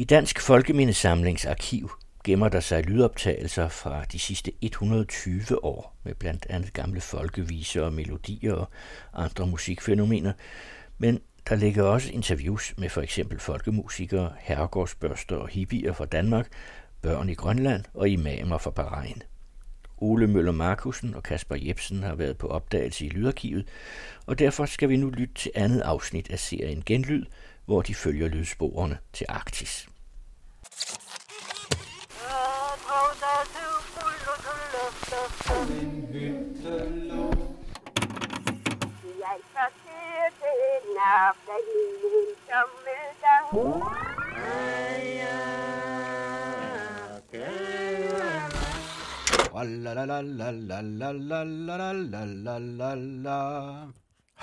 I 0.00 0.04
Dansk 0.04 0.40
Folkemindesamlings 0.40 1.46
arkiv 1.46 1.90
gemmer 2.24 2.48
der 2.48 2.60
sig 2.60 2.84
lydoptagelser 2.84 3.68
fra 3.68 4.04
de 4.04 4.18
sidste 4.18 4.52
120 4.60 5.64
år 5.64 5.96
med 6.04 6.14
blandt 6.14 6.46
andet 6.50 6.72
gamle 6.72 7.00
folkeviser 7.00 7.82
og 7.82 7.92
melodier 7.92 8.52
og 8.52 8.68
andre 9.12 9.46
musikfænomener, 9.46 10.32
men 10.98 11.20
der 11.48 11.56
ligger 11.56 11.82
også 11.82 12.12
interviews 12.12 12.74
med 12.78 12.88
for 12.88 13.02
eksempel 13.02 13.38
folkemusikere, 13.38 14.32
herregårdsbørster 14.38 15.36
og 15.36 15.48
hippier 15.48 15.92
fra 15.92 16.04
Danmark, 16.04 16.48
børn 17.02 17.28
i 17.28 17.34
Grønland 17.34 17.84
og 17.94 18.08
imamer 18.08 18.58
fra 18.58 18.70
Bahrain. 18.70 19.22
Ole 19.98 20.26
Møller 20.26 20.52
Markusen 20.52 21.14
og 21.14 21.22
Kasper 21.22 21.56
Jebsen 21.56 22.02
har 22.02 22.14
været 22.14 22.38
på 22.38 22.46
opdagelse 22.46 23.06
i 23.06 23.08
Lydarkivet, 23.08 23.68
og 24.26 24.38
derfor 24.38 24.66
skal 24.66 24.88
vi 24.88 24.96
nu 24.96 25.10
lytte 25.10 25.34
til 25.34 25.52
andet 25.54 25.80
afsnit 25.80 26.30
af 26.30 26.38
serien 26.38 26.82
Genlyd, 26.86 27.24
hvor 27.64 27.82
de 27.82 27.94
følger 27.94 28.28
lydsporene 28.28 28.98
til 29.12 29.26
Arktis. 29.28 29.89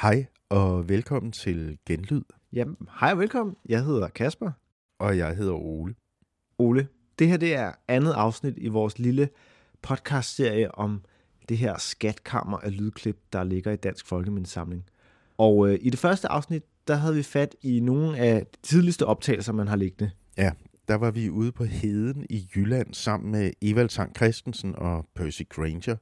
Hej 0.02 0.26
og 0.50 0.90
velkommen 0.90 1.32
til 1.32 1.78
Genlyd. 1.86 2.22
Jamen, 2.54 2.78
hej 3.00 3.12
og 3.12 3.20
velkommen. 3.20 3.56
Jeg 3.70 3.84
hedder 3.86 4.08
Kasper. 4.08 4.52
Og 5.00 5.18
jeg 5.18 5.36
hedder 5.36 5.54
Ole. 5.54 5.96
Ole, 6.58 6.88
det 7.20 7.28
her 7.28 7.38
det 7.38 7.56
er 7.56 7.72
andet 7.88 8.14
afsnit 8.14 8.54
i 8.58 8.68
vores 8.68 9.00
lille 9.00 9.30
podcastserie 9.82 10.76
om 10.76 11.02
det 11.50 11.58
her 11.58 11.78
skatkammer 11.78 12.58
af 12.58 12.78
lydklip, 12.78 13.18
der 13.34 13.44
ligger 13.44 13.72
i 13.72 13.76
Dansk 13.76 14.08
Folkemindesamling. 14.08 14.86
Og 15.38 15.70
øh, 15.70 15.80
i 15.82 15.90
det 15.90 16.00
første 16.00 16.28
afsnit, 16.28 16.64
der 16.88 16.96
havde 16.96 17.16
vi 17.16 17.24
fat 17.24 17.56
i 17.62 17.80
nogle 17.80 18.18
af 18.18 18.46
de 18.46 18.58
tidligste 18.64 19.06
optagelser, 19.06 19.54
man 19.54 19.68
har 19.68 19.76
liggende. 19.76 20.12
Ja, 20.38 20.52
der 20.88 20.96
var 20.96 21.12
vi 21.12 21.30
ude 21.30 21.52
på 21.52 21.64
Heden 21.64 22.26
i 22.30 22.48
Jylland 22.56 22.94
sammen 22.94 23.32
med 23.32 23.52
Evald 23.62 23.90
Tang 23.90 24.16
Christensen 24.16 24.76
og 24.76 25.06
Percy 25.16 25.42
Granger, 25.50 25.96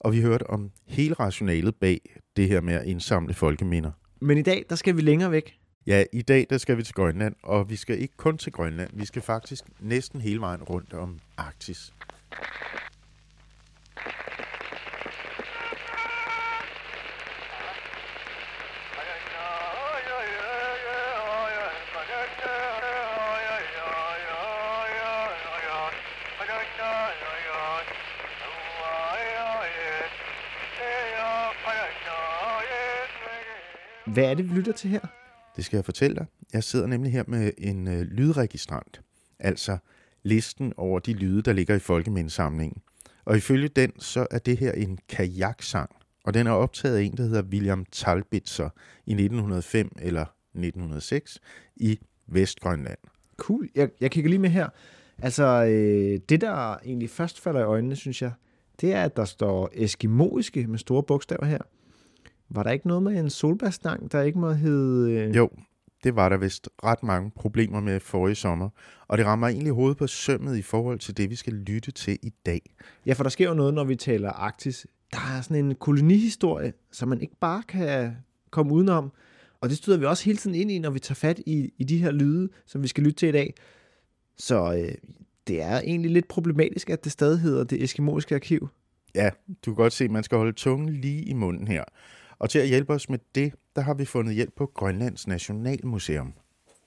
og 0.00 0.12
vi 0.12 0.20
hørte 0.20 0.50
om 0.50 0.70
hele 0.86 1.14
rationalet 1.14 1.74
bag 1.74 2.00
det 2.36 2.48
her 2.48 2.60
med 2.60 2.74
at 2.74 2.86
indsamle 2.86 3.34
folkeminder. 3.34 3.90
Men 4.20 4.38
i 4.38 4.42
dag, 4.42 4.64
der 4.68 4.76
skal 4.76 4.96
vi 4.96 5.00
længere 5.00 5.30
væk. 5.30 5.56
Ja, 5.86 6.04
i 6.12 6.22
dag 6.22 6.46
der 6.50 6.58
skal 6.58 6.76
vi 6.76 6.82
til 6.82 6.94
Grønland, 6.94 7.34
og 7.42 7.70
vi 7.70 7.76
skal 7.76 7.98
ikke 7.98 8.16
kun 8.16 8.38
til 8.38 8.52
Grønland, 8.52 8.90
vi 8.92 9.06
skal 9.06 9.22
faktisk 9.22 9.64
næsten 9.80 10.20
hele 10.20 10.40
vejen 10.40 10.62
rundt 10.62 10.92
om 10.92 11.18
Arktis. 11.36 11.92
Hvad 34.06 34.24
er 34.24 34.34
det, 34.34 34.50
vi 34.50 34.54
lytter 34.54 34.72
til 34.72 34.90
her? 34.90 35.00
Det 35.56 35.64
skal 35.64 35.76
jeg 35.76 35.84
fortælle 35.84 36.16
dig. 36.16 36.26
Jeg 36.52 36.64
sidder 36.64 36.86
nemlig 36.86 37.12
her 37.12 37.24
med 37.26 37.52
en 37.58 37.88
øh, 37.88 38.00
lydregistrant, 38.00 39.00
altså 39.38 39.78
listen 40.22 40.72
over 40.76 40.98
de 40.98 41.12
lyde, 41.12 41.42
der 41.42 41.52
ligger 41.52 41.74
i 41.74 41.78
folkemindesamlingen. 41.78 42.82
Og 43.24 43.36
ifølge 43.36 43.68
den, 43.68 44.00
så 44.00 44.26
er 44.30 44.38
det 44.38 44.58
her 44.58 44.72
en 44.72 44.98
kajaksang, 45.08 45.90
og 46.24 46.34
den 46.34 46.46
er 46.46 46.50
optaget 46.50 46.96
af 46.96 47.02
en, 47.02 47.16
der 47.16 47.22
hedder 47.22 47.42
William 47.42 47.84
Talbitzer 47.92 48.68
i 49.06 49.12
1905 49.12 49.92
eller 50.00 50.24
1906 50.54 51.40
i 51.76 51.98
Vestgrønland. 52.26 52.98
Cool. 53.36 53.68
Jeg, 53.74 53.88
jeg 54.00 54.10
kigger 54.10 54.30
lige 54.30 54.40
med 54.40 54.50
her. 54.50 54.68
Altså, 55.18 55.64
øh, 55.64 56.20
det 56.28 56.40
der 56.40 56.76
egentlig 56.76 57.10
først 57.10 57.40
falder 57.40 57.60
i 57.60 57.64
øjnene, 57.64 57.96
synes 57.96 58.22
jeg, 58.22 58.32
det 58.80 58.92
er, 58.92 59.04
at 59.04 59.16
der 59.16 59.24
står 59.24 59.70
eskimoiske 59.72 60.66
med 60.66 60.78
store 60.78 61.02
bogstaver 61.02 61.44
her. 61.44 61.58
Var 62.50 62.62
der 62.62 62.70
ikke 62.70 62.88
noget 62.88 63.02
med 63.02 63.20
en 63.20 63.30
solbærstang, 63.30 64.12
der 64.12 64.22
ikke 64.22 64.38
må 64.38 64.52
hedde... 64.52 65.12
Øh... 65.12 65.36
Jo, 65.36 65.50
det 66.04 66.16
var 66.16 66.28
der 66.28 66.36
vist 66.36 66.68
ret 66.84 67.02
mange 67.02 67.30
problemer 67.30 67.80
med 67.80 68.00
forrige 68.00 68.34
sommer, 68.34 68.68
og 69.08 69.18
det 69.18 69.26
rammer 69.26 69.48
egentlig 69.48 69.72
hovedet 69.72 69.98
på 69.98 70.06
sømmet 70.06 70.56
i 70.56 70.62
forhold 70.62 70.98
til 70.98 71.16
det, 71.16 71.30
vi 71.30 71.34
skal 71.34 71.52
lytte 71.52 71.90
til 71.90 72.18
i 72.22 72.32
dag. 72.46 72.60
Ja, 73.06 73.12
for 73.12 73.22
der 73.22 73.30
sker 73.30 73.48
jo 73.48 73.54
noget, 73.54 73.74
når 73.74 73.84
vi 73.84 73.96
taler 73.96 74.30
Arktis. 74.30 74.86
Der 75.12 75.36
er 75.36 75.40
sådan 75.40 75.64
en 75.64 75.74
kolonihistorie, 75.74 76.72
som 76.92 77.08
man 77.08 77.20
ikke 77.20 77.36
bare 77.40 77.62
kan 77.68 78.16
komme 78.50 78.72
udenom, 78.72 79.12
og 79.60 79.68
det 79.68 79.76
støder 79.76 79.98
vi 79.98 80.04
også 80.04 80.24
hele 80.24 80.38
tiden 80.38 80.56
ind 80.56 80.70
i, 80.70 80.78
når 80.78 80.90
vi 80.90 80.98
tager 80.98 81.14
fat 81.14 81.40
i, 81.46 81.72
i 81.78 81.84
de 81.84 81.98
her 81.98 82.10
lyde, 82.10 82.48
som 82.66 82.82
vi 82.82 82.88
skal 82.88 83.04
lytte 83.04 83.18
til 83.18 83.28
i 83.28 83.32
dag. 83.32 83.54
Så 84.36 84.74
øh, 84.74 84.94
det 85.46 85.62
er 85.62 85.80
egentlig 85.80 86.10
lidt 86.10 86.28
problematisk, 86.28 86.90
at 86.90 87.04
det 87.04 87.12
stadig 87.12 87.40
hedder 87.40 87.64
det 87.64 87.82
eskimoiske 87.82 88.34
arkiv. 88.34 88.68
Ja, 89.14 89.30
du 89.64 89.70
kan 89.70 89.74
godt 89.74 89.92
se, 89.92 90.04
at 90.04 90.10
man 90.10 90.22
skal 90.22 90.38
holde 90.38 90.52
tungen 90.52 90.88
lige 90.88 91.22
i 91.22 91.32
munden 91.32 91.68
her. 91.68 91.84
Og 92.40 92.50
til 92.50 92.58
at 92.58 92.68
hjælpe 92.68 92.92
os 92.92 93.08
med 93.08 93.18
det, 93.34 93.52
der 93.76 93.82
har 93.82 93.94
vi 93.94 94.04
fundet 94.04 94.34
hjælp 94.34 94.52
på 94.56 94.66
Grønlands 94.66 95.26
Nationalmuseum. 95.26 96.32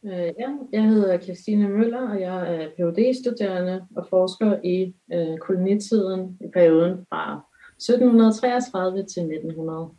Øh, 0.06 0.12
ja, 0.12 0.50
jeg 0.72 0.84
hedder 0.84 1.20
Christine 1.20 1.70
Møller, 1.70 2.10
og 2.10 2.22
jeg 2.22 2.56
er 2.56 2.70
phd 2.70 3.14
studerende 3.24 3.88
og 3.96 4.08
forsker 4.10 4.60
i 4.64 4.94
øh, 5.14 5.38
kolonitiden 5.38 6.38
i 6.42 6.48
perioden 6.54 7.06
fra 7.10 7.42
1733 7.78 8.98
til 8.98 9.24
1900. 9.24 9.90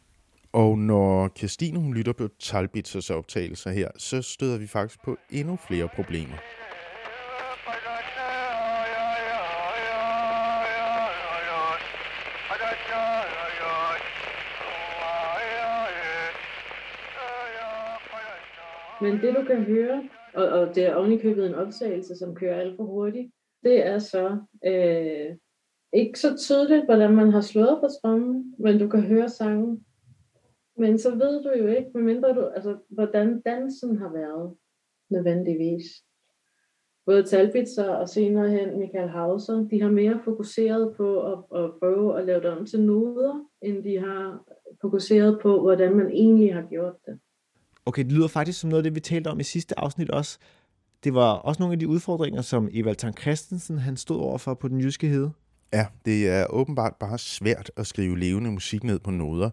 Og 0.53 0.79
når 0.79 1.31
Christine 1.39 1.79
hun 1.79 1.95
lytter 1.95 2.13
på 2.13 2.29
Talbitzers 2.41 3.11
optagelser 3.11 3.71
her, 3.71 3.89
så 3.97 4.23
støder 4.23 4.59
vi 4.59 4.67
faktisk 4.67 5.05
på 5.05 5.17
endnu 5.31 5.57
flere 5.69 5.89
problemer. 5.97 6.37
Men 19.01 19.13
det 19.13 19.35
du 19.35 19.45
kan 19.47 19.65
høre, 19.65 20.09
og, 20.35 20.49
og 20.49 20.75
det 20.75 20.87
er 20.87 20.95
ovenikøbet 20.95 21.47
en 21.47 21.55
optagelse, 21.55 22.17
som 22.17 22.35
kører 22.35 22.61
alt 22.61 22.77
for 22.77 22.85
hurtigt, 22.85 23.33
det 23.63 23.87
er 23.87 23.99
så 23.99 24.39
øh, 24.67 25.37
ikke 25.93 26.19
så 26.19 26.37
tydeligt, 26.37 26.85
hvordan 26.85 27.15
man 27.15 27.31
har 27.33 27.41
slået 27.41 27.79
på 27.83 27.89
strømmen, 27.99 28.55
men 28.59 28.79
du 28.79 28.89
kan 28.89 29.03
høre 29.03 29.29
sangen. 29.29 29.85
Men 30.77 30.99
så 30.99 31.11
ved 31.11 31.43
du 31.43 31.51
jo 31.59 31.67
ikke, 31.67 31.91
medmindre 31.95 32.35
du, 32.35 32.47
altså, 32.47 32.77
hvordan 32.89 33.41
dansen 33.41 33.99
har 33.99 34.13
været 34.13 34.57
nødvendigvis. 35.11 35.85
Både 37.07 37.23
Talbitzer 37.23 37.91
og 37.91 38.09
senere 38.09 38.51
hen 38.51 38.79
Michael 38.79 39.09
Hauser, 39.09 39.69
de 39.71 39.83
har 39.83 39.91
mere 39.91 40.21
fokuseret 40.25 40.97
på 40.97 41.33
at, 41.33 41.65
at 41.65 41.71
prøve 41.79 42.19
at 42.19 42.27
lave 42.27 42.41
det 42.41 42.51
om 42.51 42.67
til 42.67 42.83
noder, 42.83 43.49
end 43.63 43.85
de 43.85 43.99
har 43.99 44.45
fokuseret 44.81 45.41
på, 45.43 45.61
hvordan 45.61 45.97
man 45.97 46.11
egentlig 46.11 46.55
har 46.55 46.67
gjort 46.71 46.97
det. 47.07 47.19
Okay, 47.87 48.05
det 48.05 48.13
lyder 48.13 48.29
faktisk 48.29 48.61
som 48.61 48.71
noget 48.71 48.79
af 48.79 48.85
det, 48.85 48.95
vi 48.95 49.01
talte 49.01 49.29
om 49.29 49.41
i 49.41 49.43
sidste 49.43 49.79
afsnit 49.79 50.11
også. 50.11 50.39
Det 51.05 51.15
var 51.15 51.33
også 51.33 51.63
nogle 51.63 51.73
af 51.73 51.79
de 51.79 51.89
udfordringer, 51.89 52.43
som 52.43 52.69
Evald 52.73 52.97
Tang 52.97 53.19
Christensen 53.19 53.79
han 53.79 53.97
stod 53.97 54.17
overfor 54.21 54.55
på 54.55 54.69
den 54.69 54.81
jyske 54.81 55.09
hede. 55.09 55.33
Ja, 55.73 55.87
det 56.05 56.29
er 56.29 56.47
åbenbart 56.51 56.95
bare 57.01 57.19
svært 57.19 57.71
at 57.77 57.87
skrive 57.87 58.19
levende 58.19 58.51
musik 58.51 58.85
ned 58.85 58.99
på 58.99 59.11
noder. 59.11 59.51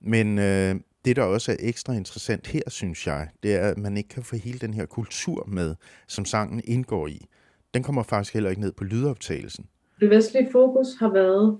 Men 0.00 0.38
øh, 0.38 0.74
det, 1.04 1.16
der 1.16 1.22
også 1.22 1.52
er 1.52 1.56
ekstra 1.60 1.92
interessant 1.92 2.46
her, 2.46 2.62
synes 2.66 3.06
jeg, 3.06 3.28
det 3.42 3.54
er, 3.54 3.68
at 3.68 3.78
man 3.78 3.96
ikke 3.96 4.08
kan 4.08 4.22
få 4.22 4.36
hele 4.36 4.58
den 4.58 4.74
her 4.74 4.86
kultur 4.86 5.44
med, 5.48 5.74
som 6.08 6.24
sangen 6.24 6.60
indgår 6.64 7.06
i. 7.06 7.26
Den 7.74 7.82
kommer 7.82 8.02
faktisk 8.02 8.34
heller 8.34 8.50
ikke 8.50 8.62
ned 8.62 8.72
på 8.72 8.84
lydoptagelsen. 8.84 9.66
Det 10.00 10.10
vestlige 10.10 10.48
fokus 10.52 10.86
har 10.98 11.12
været 11.12 11.58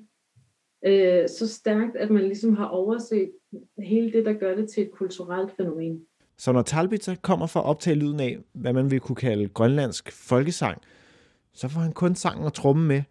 øh, 0.87 1.29
så 1.29 1.49
stærkt, 1.49 1.97
at 1.97 2.11
man 2.11 2.23
ligesom 2.23 2.57
har 2.57 2.67
overset 2.67 3.31
hele 3.79 4.13
det, 4.13 4.25
der 4.25 4.33
gør 4.33 4.55
det 4.55 4.71
til 4.71 4.83
et 4.83 4.91
kulturelt 4.93 5.57
fænomen. 5.57 6.01
Så 6.43 6.53
når 6.53 6.63
Talbitzer 6.63 7.15
kommer 7.15 7.47
for 7.47 7.61
at 7.61 7.67
optage 7.67 7.97
lyden 7.97 8.21
af, 8.21 8.39
hvad 8.53 8.73
man 8.73 8.91
vil 8.91 9.01
kunne 9.01 9.17
kalde 9.17 9.49
grønlandsk 9.49 10.13
folkesang, 10.13 10.83
så 11.53 11.69
får 11.69 11.81
han 11.81 11.93
kun 11.93 12.15
sangen 12.15 12.45
og 12.45 12.55
trommen 12.55 12.89
med, 12.89 13.03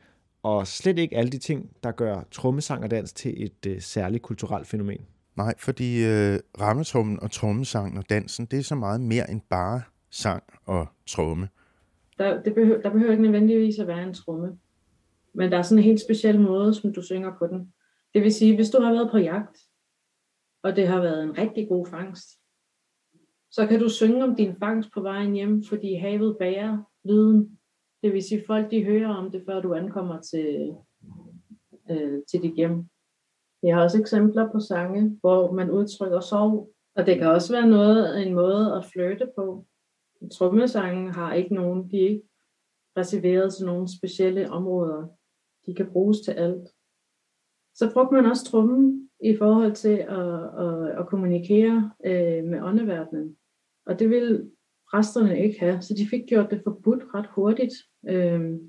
og 0.44 0.68
slet 0.68 1.00
ikke 1.00 1.18
alle 1.18 1.32
de 1.32 1.38
ting, 1.38 1.70
der 1.84 1.92
gør 1.92 2.24
trommesang 2.32 2.84
og 2.84 2.92
dans 2.92 3.14
til 3.14 3.44
et 3.46 3.66
øh, 3.68 3.82
særligt 3.82 4.24
kulturelt 4.24 4.68
fænomen. 4.68 5.06
Nej, 5.36 5.54
fordi 5.58 6.06
øh, 6.06 6.40
rammetrummen 6.62 7.20
og 7.20 7.32
trommesangen 7.32 7.98
og 7.98 8.10
dansen, 8.10 8.46
det 8.46 8.60
er 8.60 8.64
så 8.64 8.76
meget 8.76 9.02
mere 9.02 9.32
end 9.32 9.42
bare 9.50 9.82
sang 10.10 10.44
og 10.66 10.88
tromme. 11.08 11.50
Der, 12.18 12.44
det 12.44 12.54
behøver, 12.54 12.82
der 12.82 12.90
behøver 12.90 13.12
ikke 13.12 13.24
nødvendigvis 13.24 13.80
at 13.80 13.88
være 13.88 14.04
en 14.04 14.14
tromme. 14.14 14.58
Men 15.34 15.52
der 15.52 15.58
er 15.58 15.62
sådan 15.62 15.78
en 15.78 15.84
helt 15.84 16.02
speciel 16.02 16.40
måde, 16.40 16.74
som 16.74 16.94
du 16.94 17.02
synger 17.02 17.32
på 17.40 17.48
den. 17.48 17.74
Det 18.14 18.22
vil 18.24 18.34
sige, 18.34 18.56
hvis 18.56 18.70
du 18.70 18.82
har 18.82 18.92
været 18.92 19.12
på 19.12 19.18
jagt, 19.18 19.58
og 20.64 20.76
det 20.76 20.88
har 20.88 21.02
været 21.02 21.24
en 21.24 21.38
rigtig 21.38 21.68
god 21.70 21.88
fangst, 21.88 22.41
så 23.52 23.68
kan 23.68 23.80
du 23.80 23.90
synge 23.90 24.24
om 24.24 24.36
din 24.36 24.56
fangst 24.56 24.90
på 24.94 25.02
vejen 25.02 25.34
hjem, 25.34 25.64
fordi 25.64 25.94
havet 25.94 26.38
bærer 26.40 26.78
lyden. 27.04 27.60
Det 28.04 28.14
vil 28.14 28.24
sige, 28.24 28.44
folk 28.48 28.72
de 28.72 28.84
hører 28.84 29.16
om 29.16 29.32
det, 29.32 29.44
før 29.46 29.62
du 29.62 29.74
ankommer 29.74 30.22
til, 30.22 30.76
øh, 31.92 32.22
til 32.32 32.42
dit 32.42 32.56
hjem. 32.56 32.86
Jeg 33.64 33.76
har 33.76 33.84
også 33.84 34.00
eksempler 34.00 34.52
på 34.52 34.60
sange, 34.60 35.18
hvor 35.20 35.52
man 35.52 35.72
udtrykker 35.72 36.20
sorg, 36.20 36.74
og 36.96 37.06
det 37.06 37.18
kan 37.18 37.28
også 37.28 37.54
være 37.54 37.68
noget, 37.68 38.28
en 38.28 38.34
måde 38.34 38.76
at 38.76 38.86
flytte 38.86 39.28
på. 39.36 39.66
Trommesangen 40.32 41.12
har 41.12 41.34
ikke 41.34 41.56
nogen, 41.56 41.92
de 41.92 41.98
er 41.98 42.10
ikke 42.10 42.28
reserveret 42.98 43.54
til 43.54 43.66
nogle 43.66 43.98
specielle 43.98 44.52
områder. 44.52 45.08
De 45.66 45.76
kan 45.76 45.92
bruges 45.92 46.22
til 46.22 46.32
alt. 46.32 46.70
Så 47.76 47.94
brugte 47.94 48.14
man 48.14 48.26
også 48.26 48.46
trummen 48.46 49.10
i 49.24 49.38
forhold 49.38 49.76
til 49.76 49.98
at, 49.98 50.44
at, 50.66 51.00
at 51.00 51.08
kommunikere 51.08 51.92
øh, 52.06 52.44
med 52.44 52.62
åndeverdenen. 52.62 53.38
Og 53.86 54.00
det 54.00 54.10
vil 54.10 54.50
præsterne 54.92 55.44
ikke 55.44 55.60
have, 55.60 55.82
så 55.82 55.94
de 55.98 56.08
fik 56.10 56.22
gjort 56.28 56.52
det 56.52 56.62
forbudt 56.64 57.04
ret 57.14 57.28
hurtigt. 57.36 57.74
Øhm, 58.10 58.60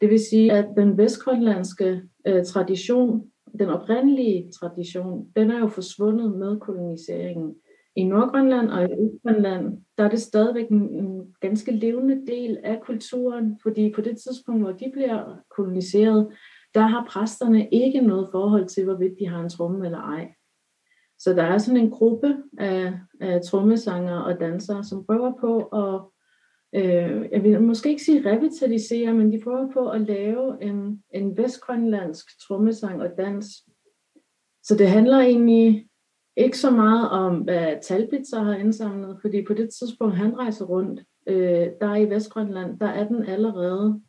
det 0.00 0.10
vil 0.10 0.20
sige, 0.30 0.52
at 0.52 0.68
den 0.76 0.98
vestgrønlandske 0.98 2.02
øh, 2.26 2.44
tradition, 2.44 3.30
den 3.58 3.68
oprindelige 3.68 4.50
tradition, 4.60 5.32
den 5.36 5.50
er 5.50 5.58
jo 5.58 5.68
forsvundet 5.68 6.38
med 6.38 6.60
koloniseringen. 6.60 7.54
I 7.96 8.04
Nordgrønland 8.04 8.68
og 8.68 8.82
i 8.82 8.92
Østgrønland, 8.92 9.78
der 9.98 10.04
er 10.04 10.08
det 10.08 10.20
stadigvæk 10.20 10.68
en, 10.68 10.94
en 10.94 11.34
ganske 11.40 11.72
levende 11.72 12.26
del 12.26 12.58
af 12.64 12.80
kulturen, 12.80 13.60
fordi 13.62 13.92
på 13.94 14.00
det 14.00 14.16
tidspunkt, 14.18 14.62
hvor 14.62 14.72
de 14.72 14.90
bliver 14.92 15.36
koloniseret, 15.56 16.28
der 16.74 16.80
har 16.80 17.06
præsterne 17.10 17.68
ikke 17.68 18.00
noget 18.00 18.28
forhold 18.32 18.68
til, 18.68 18.84
hvorvidt 18.84 19.18
de 19.18 19.28
har 19.28 19.42
en 19.42 19.48
tromme 19.48 19.84
eller 19.84 19.98
ej. 19.98 20.34
Så 21.22 21.32
der 21.32 21.42
er 21.42 21.58
sådan 21.58 21.80
en 21.80 21.90
gruppe 21.90 22.36
af, 22.58 22.92
af 23.20 23.40
trommesanger 23.42 24.18
og 24.20 24.40
dansere, 24.40 24.84
som 24.84 25.04
prøver 25.06 25.32
på 25.40 25.62
at, 25.62 26.00
øh, 26.80 27.28
jeg 27.32 27.42
vil 27.42 27.62
måske 27.62 27.88
ikke 27.88 28.02
sige 28.02 28.30
revitalisere, 28.30 29.14
men 29.14 29.32
de 29.32 29.40
prøver 29.40 29.72
på 29.72 29.90
at 29.90 30.00
lave 30.00 30.62
en, 30.62 31.02
en 31.14 31.36
vestgrønlandsk 31.36 32.40
trommesang 32.40 33.02
og 33.02 33.08
dans. 33.18 33.46
Så 34.62 34.76
det 34.76 34.88
handler 34.88 35.18
egentlig 35.18 35.88
ikke 36.36 36.58
så 36.58 36.70
meget 36.70 37.10
om, 37.10 37.36
hvad 37.36 37.76
Talbitzer 37.82 38.42
har 38.42 38.54
indsamlet, 38.54 39.18
fordi 39.20 39.44
på 39.44 39.54
det 39.54 39.70
tidspunkt, 39.70 40.16
han 40.16 40.38
rejser 40.38 40.64
rundt, 40.64 41.00
øh, 41.26 41.68
der 41.80 41.96
i 41.96 42.10
Vestgrønland, 42.10 42.80
der 42.80 42.86
er 42.86 43.08
den 43.08 43.24
allerede 43.24 44.00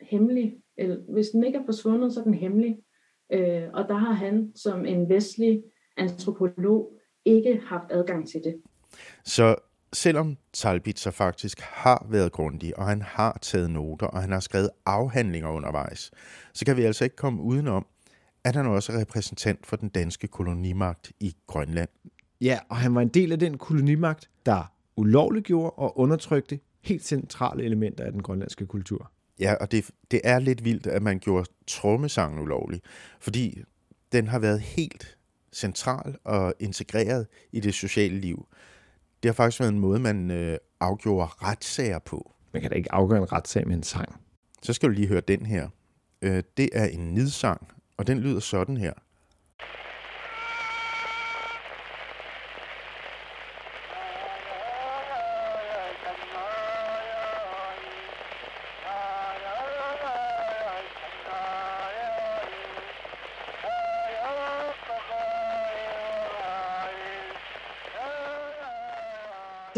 hemmelig. 0.00 0.56
Eller, 0.76 0.96
hvis 1.12 1.28
den 1.28 1.44
ikke 1.44 1.58
er 1.58 1.64
forsvundet, 1.64 2.12
så 2.12 2.20
er 2.20 2.24
den 2.24 2.34
hemmelig. 2.34 2.78
Øh, 3.32 3.64
og 3.72 3.88
der 3.88 3.94
har 3.94 4.12
han 4.12 4.52
som 4.54 4.86
en 4.86 5.08
vestlig 5.08 5.62
antropolog 6.00 6.92
ikke 7.24 7.60
haft 7.66 7.84
adgang 7.90 8.28
til 8.28 8.40
det. 8.44 8.60
Så 9.24 9.56
selvom 9.92 10.36
Talbitzer 10.52 11.10
faktisk 11.10 11.60
har 11.60 12.06
været 12.10 12.32
grundig, 12.32 12.78
og 12.78 12.86
han 12.86 13.02
har 13.02 13.38
taget 13.42 13.70
noter, 13.70 14.06
og 14.06 14.20
han 14.20 14.32
har 14.32 14.40
skrevet 14.40 14.70
afhandlinger 14.86 15.48
undervejs, 15.48 16.10
så 16.52 16.64
kan 16.64 16.76
vi 16.76 16.82
altså 16.82 17.04
ikke 17.04 17.16
komme 17.16 17.42
udenom, 17.42 17.86
at 18.44 18.56
han 18.56 18.66
også 18.66 18.92
er 18.92 19.00
repræsentant 19.00 19.66
for 19.66 19.76
den 19.76 19.88
danske 19.88 20.28
kolonimagt 20.28 21.12
i 21.20 21.36
Grønland. 21.46 21.88
Ja, 22.40 22.58
og 22.68 22.76
han 22.76 22.94
var 22.94 23.00
en 23.00 23.08
del 23.08 23.32
af 23.32 23.38
den 23.38 23.58
kolonimagt, 23.58 24.30
der 24.46 24.72
ulovliggjorde 24.96 25.70
og 25.70 25.98
undertrykte 25.98 26.60
helt 26.80 27.04
centrale 27.04 27.64
elementer 27.64 28.04
af 28.04 28.12
den 28.12 28.22
grønlandske 28.22 28.66
kultur. 28.66 29.10
Ja, 29.40 29.54
og 29.54 29.72
det, 29.72 29.90
det 30.10 30.20
er 30.24 30.38
lidt 30.38 30.64
vildt, 30.64 30.86
at 30.86 31.02
man 31.02 31.18
gjorde 31.18 31.50
trommesangen 31.66 32.40
ulovlig, 32.40 32.80
fordi 33.20 33.62
den 34.12 34.26
har 34.26 34.38
været 34.38 34.60
helt 34.60 35.18
central 35.52 36.16
og 36.24 36.54
integreret 36.60 37.26
i 37.52 37.60
det 37.60 37.74
sociale 37.74 38.20
liv. 38.20 38.46
Det 39.22 39.28
har 39.28 39.32
faktisk 39.32 39.60
været 39.60 39.72
en 39.72 39.78
måde, 39.78 40.00
man 40.00 40.30
øh, 40.30 40.58
afgjorde 40.80 41.26
retssager 41.26 41.98
på. 41.98 42.32
Man 42.52 42.62
kan 42.62 42.70
da 42.70 42.76
ikke 42.76 42.92
afgøre 42.92 43.18
en 43.18 43.32
retssag 43.32 43.66
med 43.66 43.76
en 43.76 43.82
sang. 43.82 44.20
Så 44.62 44.72
skal 44.72 44.88
du 44.88 44.94
lige 44.94 45.08
høre 45.08 45.20
den 45.20 45.46
her. 45.46 45.68
Øh, 46.22 46.42
det 46.56 46.68
er 46.72 46.86
en 46.86 47.14
nidsang, 47.14 47.68
og 47.96 48.06
den 48.06 48.18
lyder 48.18 48.40
sådan 48.40 48.76
her. 48.76 48.92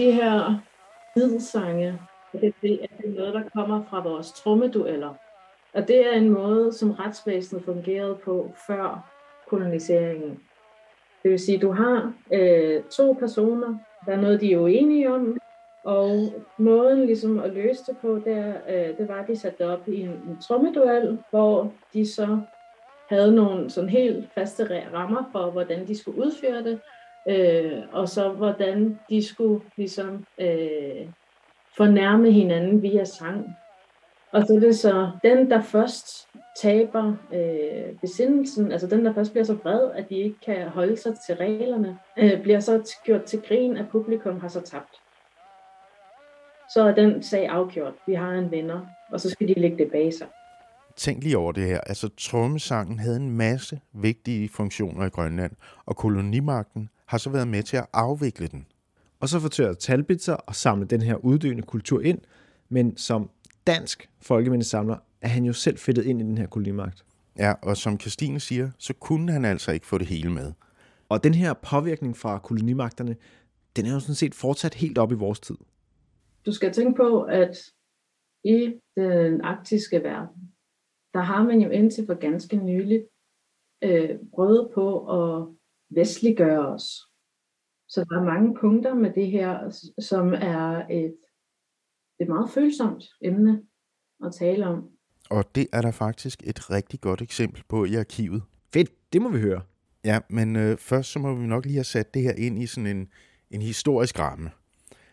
De 0.03 0.13
her 0.13 0.63
middelsange, 1.17 1.99
det, 2.33 2.55
det 2.63 2.83
er 2.83 3.09
noget, 3.17 3.35
der 3.35 3.43
kommer 3.57 3.83
fra 3.91 4.03
vores 4.03 4.33
trommedueller. 4.33 5.15
Og 5.75 5.89
det 5.89 6.07
er 6.07 6.13
en 6.13 6.31
måde, 6.31 6.73
som 6.73 6.91
retsvæsenet 6.91 7.65
fungerede 7.65 8.19
på 8.25 8.55
før 8.67 9.11
koloniseringen. 9.49 10.41
Det 11.23 11.31
vil 11.31 11.39
sige, 11.39 11.57
at 11.57 11.63
du 11.63 11.73
har 11.73 12.13
øh, 12.33 12.83
to 12.83 13.13
personer, 13.13 13.79
der 14.07 14.13
er 14.13 14.21
noget, 14.21 14.41
de 14.41 14.53
er 14.53 14.59
uenige 14.59 15.13
om, 15.13 15.39
og 15.85 16.33
måden 16.57 17.07
ligesom 17.07 17.39
at 17.41 17.53
løse 17.53 17.85
det 17.87 17.97
på, 18.01 18.21
det, 18.25 18.57
øh, 18.69 18.99
det 18.99 19.09
var, 19.09 19.21
at 19.23 19.29
de 19.29 19.37
satte 19.37 19.67
op 19.67 19.89
i 19.89 20.01
en, 20.01 20.09
en 20.11 20.39
trommeduel, 20.41 21.19
hvor 21.31 21.73
de 21.95 22.07
så 22.07 22.41
havde 23.09 23.35
nogle 23.35 23.71
sådan 23.71 23.91
helt 23.91 24.33
faste 24.35 24.87
rammer 24.95 25.29
for, 25.33 25.51
hvordan 25.51 25.87
de 25.87 25.99
skulle 25.99 26.25
udføre 26.25 26.63
det, 26.63 26.81
øh, 27.29 27.83
og 27.93 28.09
så 28.09 28.29
hvordan 28.29 28.99
de 29.11 29.27
skulle 29.27 29.65
ligesom 29.77 30.27
øh, 30.39 31.09
fornærme 31.77 32.31
hinanden 32.31 32.83
via 32.83 33.05
sang. 33.05 33.57
Og 34.33 34.43
så 34.47 34.55
er 34.55 34.61
det 34.61 34.79
så 34.79 35.11
den, 35.23 35.51
der 35.51 35.63
først 35.63 36.29
taber 36.57 37.15
øh, 37.33 37.97
besindelsen, 38.01 38.73
altså 38.73 38.87
den, 38.87 39.05
der 39.05 39.15
først 39.15 39.33
bliver 39.33 39.45
så 39.45 39.55
vred, 39.55 39.91
at 39.95 40.09
de 40.09 40.15
ikke 40.15 40.41
kan 40.45 40.69
holde 40.69 40.97
sig 40.97 41.15
til 41.27 41.35
reglerne, 41.35 41.99
øh, 42.19 42.43
bliver 42.43 42.61
så 42.61 42.97
gjort 43.05 43.23
til 43.23 43.43
grin, 43.49 43.77
at 43.77 43.89
publikum 43.89 44.41
har 44.41 44.49
så 44.49 44.61
tabt. 44.61 44.95
Så 46.75 46.83
er 46.83 46.95
den 46.95 47.23
sag 47.23 47.49
afgjort. 47.49 47.95
Vi 48.07 48.15
har 48.15 48.33
en 48.33 48.51
vinder, 48.51 48.81
og 49.13 49.21
så 49.21 49.31
skal 49.31 49.49
de 49.49 49.55
lægge 49.55 49.79
det 49.79 49.91
bag 49.91 50.15
sig. 50.15 50.27
Tænk 50.97 51.23
lige 51.23 51.39
over 51.39 51.53
det 51.53 51.65
her. 51.65 51.81
Altså, 51.81 52.09
trommesangen 52.19 52.99
havde 52.99 53.17
en 53.17 53.37
masse 53.37 53.81
vigtige 53.93 54.49
funktioner 54.49 55.07
i 55.07 55.09
Grønland, 55.09 55.53
og 55.87 55.97
kolonimagten 55.97 56.89
har 57.13 57.19
så 57.19 57.31
været 57.31 57.49
med 57.49 57.63
til 57.63 57.77
at 57.77 57.87
afvikle 57.93 58.47
den. 58.47 58.67
Og 59.21 59.29
så 59.29 59.41
fortør 59.41 59.73
Talbitzer 59.73 60.35
og 60.35 60.55
samle 60.55 60.87
den 60.87 61.03
her 61.03 61.17
uddøende 61.17 61.63
kultur 61.63 62.01
ind, 62.01 62.19
men 62.69 62.97
som 62.97 63.31
dansk 63.67 64.11
folkemindesamler 64.21 64.97
er 65.21 65.29
han 65.29 65.45
jo 65.45 65.53
selv 65.53 65.79
fedtet 65.79 66.05
ind 66.05 66.21
i 66.21 66.25
den 66.25 66.39
her 66.39 66.47
kolonimagt. 66.47 67.05
Ja, 67.39 67.53
og 67.63 67.77
som 67.77 68.01
Christine 68.01 68.41
siger, 68.41 68.71
så 68.79 68.95
kunne 68.95 69.33
han 69.33 69.45
altså 69.45 69.73
ikke 69.73 69.87
få 69.87 69.99
det 69.99 70.07
hele 70.07 70.31
med. 70.31 70.53
Og 71.09 71.25
den 71.25 71.35
her 71.35 71.55
påvirkning 71.71 72.17
fra 72.17 72.39
kolonimagterne, 72.39 73.17
den 73.77 73.87
er 73.87 73.93
jo 73.93 74.01
sådan 74.01 74.15
set 74.15 74.35
fortsat 74.35 74.75
helt 74.75 74.99
op 74.99 75.13
i 75.13 75.15
vores 75.15 75.41
tid. 75.41 75.57
Du 76.47 76.53
skal 76.53 76.73
tænke 76.73 76.97
på, 76.97 77.23
at 77.23 77.57
i 78.45 78.75
den 78.97 79.41
arktiske 79.41 80.03
verden, 80.03 80.53
der 81.15 81.21
har 81.21 81.45
man 81.45 81.61
jo 81.61 81.71
indtil 81.71 82.07
for 82.07 82.15
ganske 82.15 82.57
nyligt 82.57 83.05
øh, 83.85 84.11
prøvet 84.35 84.71
på 84.75 84.87
at 85.07 85.49
vestliggøre 85.95 86.67
os. 86.69 86.85
Så 87.89 88.05
der 88.11 88.21
er 88.21 88.25
mange 88.25 88.57
punkter 88.61 88.95
med 88.95 89.13
det 89.13 89.31
her, 89.31 89.71
som 89.99 90.33
er 90.35 90.87
et 90.91 91.17
det 92.19 92.29
er 92.29 92.33
et 92.33 92.37
meget 92.39 92.51
følsomt 92.51 93.05
emne 93.21 93.63
at 94.25 94.35
tale 94.35 94.67
om. 94.67 94.89
Og 95.31 95.55
det 95.55 95.67
er 95.73 95.83
der 95.83 95.91
faktisk 95.91 96.43
et 96.45 96.71
rigtig 96.71 97.01
godt 97.01 97.23
eksempel 97.23 97.63
på 97.69 97.85
i 97.85 97.95
arkivet. 97.95 98.43
Fedt, 98.73 99.13
det 99.13 99.23
må 99.23 99.29
vi 99.29 99.41
høre. 99.41 99.63
Ja, 100.05 100.19
men 100.29 100.57
øh, 100.57 100.79
først 100.79 101.13
så 101.13 101.19
må 101.19 101.35
vi 101.35 101.47
nok 101.47 101.65
lige 101.65 101.77
have 101.77 101.85
sat 101.85 102.15
det 102.15 102.23
her 102.23 102.33
ind 102.33 102.63
i 102.63 102.67
sådan 102.67 102.97
en, 102.97 103.09
en 103.51 103.63
historisk 103.63 104.19
ramme. 104.19 104.51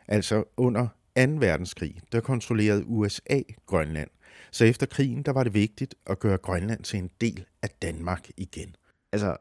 Altså 0.08 0.44
under 0.58 0.88
2. 0.88 0.92
verdenskrig, 1.16 2.02
der 2.12 2.22
kontrollerede 2.22 2.86
USA 2.86 3.42
Grønland. 3.66 4.10
Så 4.52 4.66
efter 4.66 4.86
krigen, 4.86 5.24
der 5.24 5.32
var 5.32 5.44
det 5.44 5.54
vigtigt 5.54 5.96
at 6.08 6.20
gøre 6.20 6.38
Grønland 6.38 6.84
til 6.84 7.00
en 7.00 7.10
del 7.22 7.46
af 7.62 7.70
Danmark 7.70 8.30
igen. 8.38 8.76
Altså, 9.12 9.38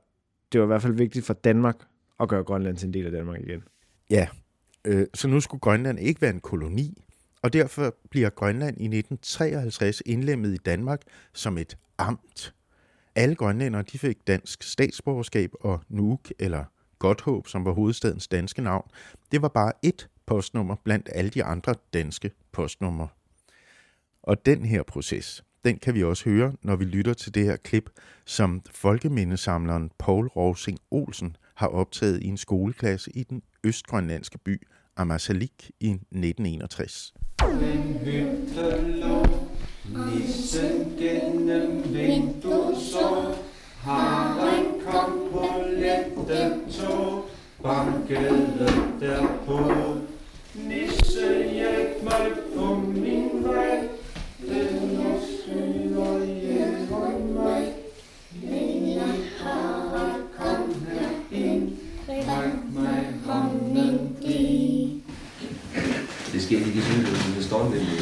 det 0.52 0.60
var 0.60 0.66
i 0.66 0.66
hvert 0.66 0.82
fald 0.82 0.92
vigtigt 0.92 1.26
for 1.26 1.34
Danmark 1.34 1.76
at 2.20 2.28
gøre 2.28 2.44
Grønland 2.44 2.76
til 2.76 2.86
en 2.86 2.94
del 2.94 3.06
af 3.06 3.12
Danmark 3.12 3.40
igen. 3.40 3.62
Ja, 4.10 4.28
øh, 4.84 5.06
så 5.14 5.28
nu 5.28 5.40
skulle 5.40 5.60
Grønland 5.60 5.98
ikke 5.98 6.22
være 6.22 6.30
en 6.30 6.40
koloni, 6.40 7.04
og 7.42 7.52
derfor 7.52 7.96
bliver 8.10 8.30
Grønland 8.30 8.76
i 8.80 8.84
1953 8.84 10.02
indlemmet 10.06 10.54
i 10.54 10.56
Danmark 10.56 11.02
som 11.32 11.58
et 11.58 11.76
amt. 11.98 12.54
Alle 13.14 13.34
grønlændere 13.34 13.82
de 13.82 13.98
fik 13.98 14.26
dansk 14.26 14.62
statsborgerskab, 14.62 15.52
og 15.60 15.80
Nuuk, 15.88 16.28
eller 16.38 16.64
Godthåb, 16.98 17.48
som 17.48 17.64
var 17.64 17.72
hovedstadens 17.72 18.28
danske 18.28 18.62
navn, 18.62 18.90
det 19.32 19.42
var 19.42 19.48
bare 19.48 19.72
et 19.82 20.08
postnummer 20.26 20.76
blandt 20.84 21.08
alle 21.12 21.30
de 21.30 21.44
andre 21.44 21.74
danske 21.92 22.30
postnumre. 22.52 23.08
Og 24.22 24.46
den 24.46 24.64
her 24.64 24.82
proces, 24.82 25.44
den 25.68 25.78
kan 25.78 25.94
vi 25.94 26.04
også 26.04 26.24
høre, 26.24 26.52
når 26.62 26.76
vi 26.76 26.84
lytter 26.84 27.14
til 27.14 27.34
det 27.34 27.44
her 27.44 27.56
klip, 27.56 27.90
som 28.24 28.62
folkemindesamleren 28.70 29.90
Paul 29.98 30.26
Rosing 30.26 30.78
Olsen 30.90 31.36
har 31.54 31.66
optaget 31.66 32.22
i 32.22 32.26
en 32.26 32.36
skoleklasse 32.36 33.10
i 33.14 33.22
den 33.22 33.42
østgrønlandske 33.64 34.38
by 34.38 34.66
Ammassalik 34.96 35.70
i 35.80 35.90
1961. 35.90 37.14
Men 37.60 38.00
hytte 38.04 39.00
lå. 39.00 39.26
Nissen 39.88 40.96
gennem 40.98 41.94
vinduet 41.94 42.76
så. 42.76 43.34
Haren 43.76 44.64
kom 44.86 45.28
på 45.32 45.46
lette 45.76 46.50
tog. 46.70 47.24
Bankede 47.62 48.68
derpå. 49.00 49.58
Nisse 50.54 51.50
hjælp 51.52 52.02
mig 52.02 52.30
på 52.56 52.74
min 52.74 53.44
vej. 53.44 53.88
Den 54.48 54.97
sker 66.48 66.58
ikke 66.58 66.78
i 66.78 66.80
synligheden, 66.80 67.34
det 67.36 67.44
står 67.44 67.62
nemlig. 67.64 67.98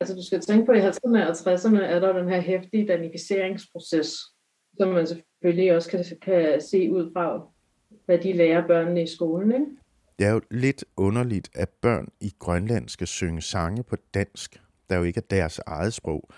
Altså, 0.00 0.14
du 0.16 0.24
skal 0.26 0.40
tænke 0.40 0.66
på, 0.66 0.72
at 0.72 0.78
i 0.78 0.86
50'erne 0.86 1.20
og 1.28 1.32
60'erne 1.32 1.82
er 1.82 1.98
der 2.00 2.18
den 2.18 2.28
her 2.28 2.40
hæftige 2.40 2.86
danificeringsproces, 2.86 4.08
som 4.78 4.88
man 4.88 5.06
selvfølgelig 5.06 5.76
også 5.76 5.90
kan, 5.90 6.04
kan 6.22 6.60
se 6.70 6.90
ud 6.92 7.10
fra, 7.12 7.42
hvad 8.06 8.18
de 8.18 8.32
lærer 8.32 8.66
børnene 8.66 9.02
i 9.02 9.06
skolen. 9.06 9.52
Ikke? 9.52 9.66
Det 10.18 10.26
er 10.26 10.30
jo 10.30 10.40
lidt 10.50 10.84
underligt, 10.96 11.50
at 11.54 11.68
børn 11.68 12.08
i 12.20 12.32
Grønland 12.38 12.88
skal 12.88 13.06
synge 13.06 13.42
sange 13.42 13.82
på 13.82 13.96
dansk, 14.14 14.60
der 14.90 14.96
jo 14.96 15.02
ikke 15.02 15.18
er 15.18 15.36
deres 15.36 15.60
eget 15.66 15.94
sprog. 15.94 16.28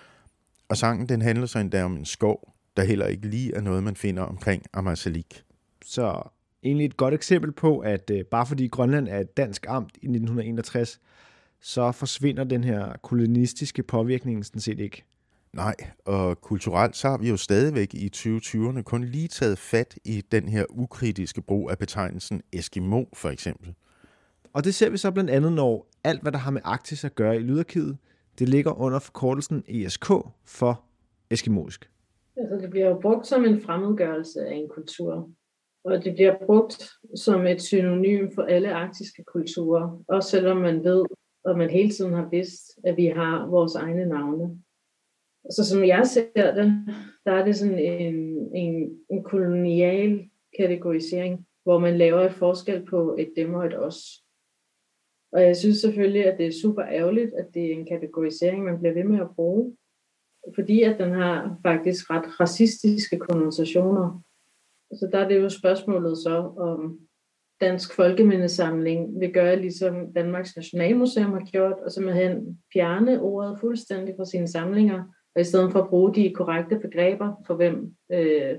Og 0.69 0.77
sangen 0.77 1.09
den 1.09 1.21
handler 1.21 1.45
så 1.45 1.59
endda 1.59 1.83
om 1.83 1.97
en 1.97 2.05
skov, 2.05 2.53
der 2.77 2.83
heller 2.83 3.05
ikke 3.05 3.27
lige 3.27 3.55
er 3.55 3.61
noget, 3.61 3.83
man 3.83 3.95
finder 3.95 4.23
omkring 4.23 4.63
Amazalik. 4.73 5.43
Så 5.85 6.21
egentlig 6.63 6.85
et 6.85 6.97
godt 6.97 7.13
eksempel 7.13 7.51
på, 7.51 7.79
at 7.79 8.11
øh, 8.13 8.25
bare 8.25 8.45
fordi 8.45 8.67
Grønland 8.67 9.07
er 9.07 9.19
et 9.19 9.37
dansk 9.37 9.65
amt 9.69 9.91
i 9.93 10.05
1961, 10.05 10.99
så 11.61 11.91
forsvinder 11.91 12.43
den 12.43 12.63
her 12.63 12.93
kolonistiske 13.03 13.83
påvirkning 13.83 14.45
sådan 14.45 14.61
set 14.61 14.79
ikke. 14.79 15.03
Nej, 15.53 15.75
og 16.05 16.41
kulturelt 16.41 16.95
så 16.95 17.09
har 17.09 17.17
vi 17.17 17.29
jo 17.29 17.37
stadigvæk 17.37 17.93
i 17.93 18.11
2020'erne 18.15 18.81
kun 18.81 19.03
lige 19.03 19.27
taget 19.27 19.57
fat 19.57 19.99
i 20.05 20.23
den 20.31 20.49
her 20.49 20.65
ukritiske 20.69 21.41
brug 21.41 21.71
af 21.71 21.77
betegnelsen 21.77 22.41
Eskimo 22.53 23.05
for 23.13 23.29
eksempel. 23.29 23.73
Og 24.53 24.63
det 24.63 24.75
ser 24.75 24.89
vi 24.89 24.97
så 24.97 25.11
blandt 25.11 25.29
andet, 25.29 25.53
når 25.53 25.87
alt, 26.03 26.21
hvad 26.21 26.31
der 26.31 26.37
har 26.37 26.51
med 26.51 26.61
Arktis 26.63 27.05
at 27.05 27.15
gøre 27.15 27.35
i 27.35 27.39
lydarkivet, 27.39 27.97
det 28.39 28.49
ligger 28.49 28.81
under 28.81 28.99
forkortelsen 28.99 29.63
ESK 29.67 30.05
for 30.45 30.83
eskimoisk. 31.31 31.89
Altså, 32.37 32.57
det 32.61 32.69
bliver 32.69 32.87
jo 32.87 32.99
brugt 33.01 33.27
som 33.27 33.45
en 33.45 33.61
fremmedgørelse 33.61 34.39
af 34.39 34.55
en 34.55 34.69
kultur. 34.69 35.29
Og 35.83 36.03
det 36.03 36.13
bliver 36.13 36.35
brugt 36.45 36.89
som 37.15 37.45
et 37.47 37.61
synonym 37.61 38.27
for 38.35 38.41
alle 38.41 38.73
arktiske 38.73 39.23
kulturer. 39.23 40.03
Også 40.07 40.29
selvom 40.29 40.57
man 40.57 40.83
ved, 40.83 41.05
og 41.47 41.57
man 41.57 41.69
hele 41.69 41.89
tiden 41.89 42.13
har 42.13 42.29
vidst, 42.31 42.79
at 42.83 42.97
vi 42.97 43.05
har 43.05 43.47
vores 43.47 43.75
egne 43.75 44.05
navne. 44.05 44.59
Så 45.51 45.65
som 45.65 45.83
jeg 45.83 46.07
ser 46.07 46.53
det, 46.53 46.85
der 47.25 47.31
er 47.31 47.45
det 47.45 47.55
sådan 47.55 47.79
en, 47.79 48.15
en, 48.55 48.99
en 49.09 49.23
kolonial 49.23 50.29
kategorisering, 50.59 51.47
hvor 51.63 51.79
man 51.79 51.97
laver 51.97 52.21
et 52.21 52.33
forskel 52.33 52.85
på 52.85 53.15
et 53.19 53.33
dem 53.35 53.53
og 53.53 53.65
et 53.65 53.79
os. 53.79 54.23
Og 55.31 55.41
jeg 55.41 55.57
synes 55.57 55.77
selvfølgelig, 55.77 56.25
at 56.25 56.37
det 56.37 56.47
er 56.47 56.61
super 56.61 56.83
ærgerligt, 56.83 57.33
at 57.33 57.47
det 57.53 57.65
er 57.65 57.73
en 57.73 57.85
kategorisering, 57.85 58.63
man 58.63 58.79
bliver 58.79 58.93
ved 58.93 59.03
med 59.03 59.19
at 59.19 59.35
bruge. 59.35 59.77
Fordi 60.55 60.83
at 60.83 60.99
den 60.99 61.11
har 61.11 61.59
faktisk 61.65 62.09
ret 62.09 62.39
racistiske 62.39 63.17
konnotationer. 63.17 64.23
Så 64.91 65.09
der 65.11 65.17
er 65.17 65.27
det 65.27 65.41
jo 65.41 65.49
spørgsmålet 65.49 66.17
så, 66.17 66.53
om 66.57 67.06
Dansk 67.61 67.95
Folkemindesamling 67.95 69.19
vil 69.19 69.33
gøre, 69.33 69.61
ligesom 69.61 70.13
Danmarks 70.13 70.55
Nationalmuseum 70.55 71.31
har 71.31 71.45
gjort, 71.51 71.79
og 71.85 71.91
simpelthen 71.91 72.59
fjerne 72.73 73.21
ordet 73.21 73.59
fuldstændig 73.59 74.13
fra 74.17 74.25
sine 74.25 74.47
samlinger, 74.47 75.03
og 75.35 75.41
i 75.41 75.43
stedet 75.43 75.71
for 75.71 75.81
at 75.81 75.89
bruge 75.89 76.15
de 76.15 76.33
korrekte 76.35 76.79
begreber 76.79 77.43
for 77.47 77.55
hvem 77.55 77.95
øh, 78.11 78.57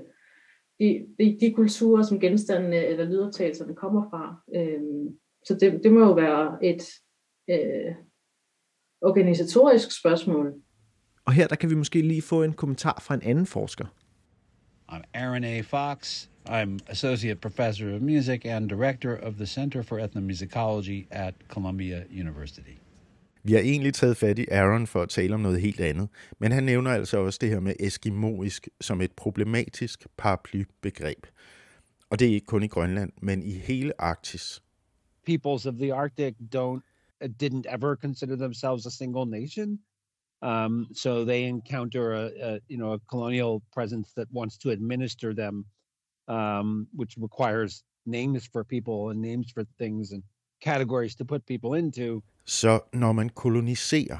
de, 0.79 1.05
de, 1.19 1.37
de 1.41 1.53
kulturer, 1.53 2.03
som 2.03 2.19
genstandene 2.19 2.85
eller 2.85 3.05
lydoptagelserne 3.05 3.75
kommer 3.75 4.09
fra. 4.09 4.41
Øh, 4.55 4.81
så 5.45 5.53
det, 5.55 5.83
det 5.83 5.91
må 5.91 5.99
jo 5.99 6.11
være 6.11 6.65
et 6.65 6.83
øh, 7.49 7.95
organisatorisk 9.01 9.99
spørgsmål. 9.99 10.53
Og 11.25 11.33
her 11.33 11.47
der 11.47 11.55
kan 11.55 11.69
vi 11.69 11.75
måske 11.75 12.01
lige 12.01 12.21
få 12.21 12.43
en 12.43 12.53
kommentar 12.53 12.99
fra 13.01 13.13
en 13.15 13.21
anden 13.21 13.45
forsker. 13.45 13.85
I'm 14.91 15.01
Aaron 15.13 15.43
A. 15.43 15.61
Fox. 15.61 16.28
I'm 16.45 16.79
Associate 16.87 17.41
Professor 17.41 17.95
of 17.95 18.01
Music 18.01 18.45
and 18.45 18.69
Director 18.69 19.15
of 19.15 19.35
the 19.35 19.45
Center 19.45 19.83
for 19.83 19.99
Ethnomusicology 19.99 21.07
at 21.11 21.33
Columbia 21.47 22.03
University. 22.11 22.77
Vi 23.43 23.53
har 23.53 23.59
egentlig 23.59 23.93
taget 23.93 24.17
fat 24.17 24.39
i 24.39 24.45
Aaron 24.51 24.87
for 24.87 25.01
at 25.01 25.09
tale 25.09 25.33
om 25.33 25.39
noget 25.39 25.61
helt 25.61 25.79
andet, 25.79 26.09
men 26.39 26.51
han 26.51 26.63
nævner 26.63 26.91
altså 26.91 27.17
også 27.17 27.39
det 27.41 27.49
her 27.49 27.59
med 27.59 27.73
eskimoisk 27.79 28.69
som 28.81 29.01
et 29.01 29.11
problematisk 29.11 30.07
paraplybegreb. 30.17 31.25
Og 32.09 32.19
det 32.19 32.27
er 32.29 32.33
ikke 32.33 32.45
kun 32.45 32.63
i 32.63 32.67
Grønland, 32.67 33.11
men 33.21 33.43
i 33.43 33.51
hele 33.51 34.01
Arktis. 34.01 34.61
Peoples 35.25 35.65
of 35.65 35.73
the 35.73 35.93
Arctic 35.93 36.35
don't 36.55 36.81
didn't 37.27 37.65
ever 37.67 37.95
consider 37.95 38.35
themselves 38.35 38.85
a 38.85 38.89
single 38.89 39.25
nation. 39.25 39.79
Um, 40.41 40.87
so 40.95 41.25
they 41.25 41.43
encounter 41.43 42.13
a, 42.13 42.29
a 42.41 42.59
you 42.69 42.77
know 42.77 42.93
a 42.93 42.99
colonial 43.11 43.61
presence 43.73 44.13
that 44.13 44.27
wants 44.33 44.57
to 44.57 44.69
administer 44.69 45.33
them, 45.33 45.65
um, 46.29 46.87
which 46.99 47.17
requires 47.17 47.83
names 48.05 48.49
for 48.51 48.63
people 48.63 49.11
and 49.11 49.21
names 49.21 49.47
for 49.53 49.63
things 49.81 50.11
and 50.11 50.23
categories 50.63 51.15
to 51.15 51.25
put 51.25 51.41
people 51.45 51.79
into. 51.79 52.21
Så 52.45 52.79
når 52.93 53.11
man 53.11 53.29
koloniserer, 53.29 54.17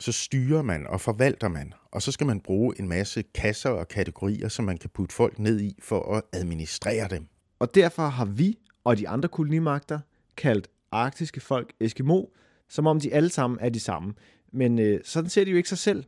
så 0.00 0.12
styrer 0.12 0.62
man 0.62 0.86
og 0.86 1.00
forvalter 1.00 1.48
man, 1.48 1.72
og 1.90 2.02
så 2.02 2.12
skal 2.12 2.26
man 2.26 2.40
bruge 2.40 2.80
en 2.80 2.88
masse 2.88 3.22
kasser 3.34 3.70
og 3.70 3.88
kategorier, 3.88 4.48
som 4.48 4.64
man 4.64 4.78
kan 4.78 4.90
putte 4.90 5.14
folk 5.14 5.38
ned 5.38 5.60
i 5.60 5.78
for 5.82 6.14
at 6.16 6.22
administrere 6.32 7.08
dem. 7.08 7.28
Og 7.58 7.74
derfor 7.74 8.02
har 8.02 8.24
vi 8.24 8.58
og 8.84 8.98
de 8.98 9.08
andre 9.08 9.28
kolonimagter 9.28 10.00
kaldt 10.36 10.68
arktiske 10.92 11.40
folk 11.40 11.72
Eskimo, 11.80 12.24
som 12.68 12.86
om 12.86 13.00
de 13.00 13.14
alle 13.14 13.28
sammen 13.28 13.58
er 13.60 13.68
de 13.68 13.80
samme. 13.80 14.14
Men 14.52 14.78
øh, 14.78 15.00
sådan 15.04 15.30
ser 15.30 15.44
de 15.44 15.50
jo 15.50 15.56
ikke 15.56 15.68
sig 15.68 15.78
selv. 15.78 16.04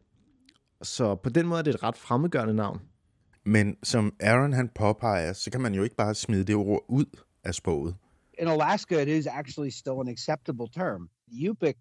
Så 0.83 1.15
på 1.15 1.31
den 1.31 1.47
måde 1.47 1.59
er 1.59 1.63
det 1.63 1.75
et 1.75 1.83
ret 1.83 1.97
fremmedgørende 1.97 2.55
navn. 2.55 2.81
Men 3.49 3.77
som 3.83 4.13
Aaron 4.21 4.53
han 4.53 4.69
påpeger, 4.69 5.33
så 5.33 5.51
kan 5.51 5.61
man 5.61 5.75
jo 5.75 5.83
ikke 5.83 5.97
bare 5.97 6.15
smide 6.15 6.45
det 6.45 6.55
ord 6.55 6.85
ud 6.89 7.07
af 7.45 7.55
sproget. 7.55 7.95
In 8.39 8.49
Alaska, 8.49 9.03
it 9.03 9.09
is 9.09 9.27
actually 9.27 9.71
still 9.71 10.01
an 10.01 10.09
acceptable 10.09 10.69
term. 10.69 11.11
Yupik 11.33 11.77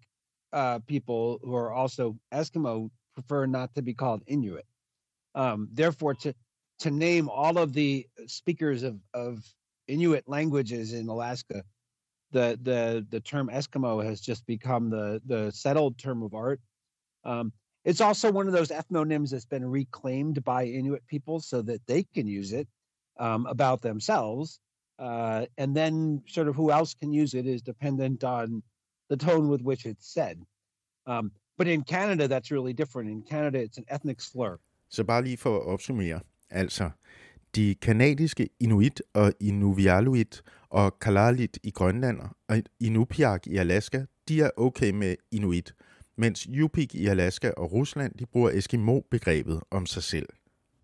uh, 0.52 0.78
people 0.86 1.38
who 1.44 1.54
are 1.54 1.72
also 1.72 2.16
Eskimo 2.32 2.90
prefer 3.14 3.46
not 3.46 3.74
to 3.74 3.82
be 3.82 3.94
called 3.94 4.22
Inuit. 4.26 4.66
Um, 5.34 5.68
therefore, 5.72 6.14
to 6.14 6.32
to 6.78 6.90
name 6.90 7.28
all 7.28 7.58
of 7.58 7.72
the 7.72 8.06
speakers 8.26 8.82
of, 8.82 8.96
of 9.14 9.44
Inuit 9.88 10.24
languages 10.26 10.92
in 10.92 11.08
Alaska, 11.08 11.62
the 12.32 12.58
the 12.62 13.06
the 13.10 13.20
term 13.20 13.50
Eskimo 13.52 14.04
has 14.04 14.20
just 14.20 14.46
become 14.46 14.90
the 14.90 15.20
the 15.26 15.50
settled 15.52 15.98
term 15.98 16.22
of 16.22 16.34
art. 16.34 16.60
Um, 17.24 17.52
it's 17.84 18.00
also 18.00 18.30
one 18.32 18.46
of 18.46 18.52
those 18.52 18.68
ethnonyms 18.68 19.30
that's 19.30 19.44
been 19.44 19.64
reclaimed 19.64 20.44
by 20.44 20.64
Inuit 20.64 21.06
people 21.06 21.40
so 21.40 21.62
that 21.62 21.86
they 21.86 22.02
can 22.14 22.26
use 22.26 22.52
it 22.52 22.68
um, 23.18 23.46
about 23.46 23.82
themselves. 23.82 24.60
Uh, 24.98 25.46
and 25.56 25.76
then, 25.76 26.22
sort 26.26 26.48
of, 26.48 26.56
who 26.56 26.70
else 26.70 26.94
can 26.94 27.12
use 27.12 27.34
it 27.34 27.46
is 27.46 27.62
dependent 27.62 28.24
on 28.24 28.62
the 29.10 29.16
tone 29.16 29.48
with 29.48 29.62
which 29.62 29.86
it's 29.86 30.12
said. 30.12 30.42
Um, 31.06 31.30
but 31.56 31.66
in 31.66 31.82
Canada, 31.82 32.28
that's 32.28 32.50
really 32.50 32.72
different. 32.72 33.10
In 33.10 33.22
Canada, 33.22 33.58
it's 33.58 33.78
an 33.78 33.84
ethnic 33.88 34.20
slur. 34.20 34.58
Så 34.90 35.04
bare 35.04 35.22
lige 35.22 35.36
for 35.36 35.56
at 35.56 35.66
opsummere. 35.66 36.20
Altså, 36.50 36.90
de 37.54 37.74
kanadiske 37.74 38.48
Inuit 38.60 39.02
og 39.14 39.32
Inuvialuit 39.40 40.42
og 40.70 40.98
Kalalit 40.98 41.58
i 41.62 41.70
Grønland 41.70 42.20
og 42.48 42.62
Inupiaq 42.80 43.46
i 43.46 43.56
Alaska, 43.56 44.04
de 44.28 44.42
er 44.42 44.50
okay 44.56 44.90
med 44.90 45.16
Inuit, 45.32 45.74
mens 46.18 46.42
Yupik 46.42 46.94
i 46.94 47.06
Alaska 47.06 47.50
og 47.56 47.72
Rusland, 47.72 48.12
de 48.14 48.26
bruger 48.26 48.50
Eskimo-begrebet 48.50 49.60
om 49.70 49.86
sig 49.86 50.02
selv. 50.02 50.26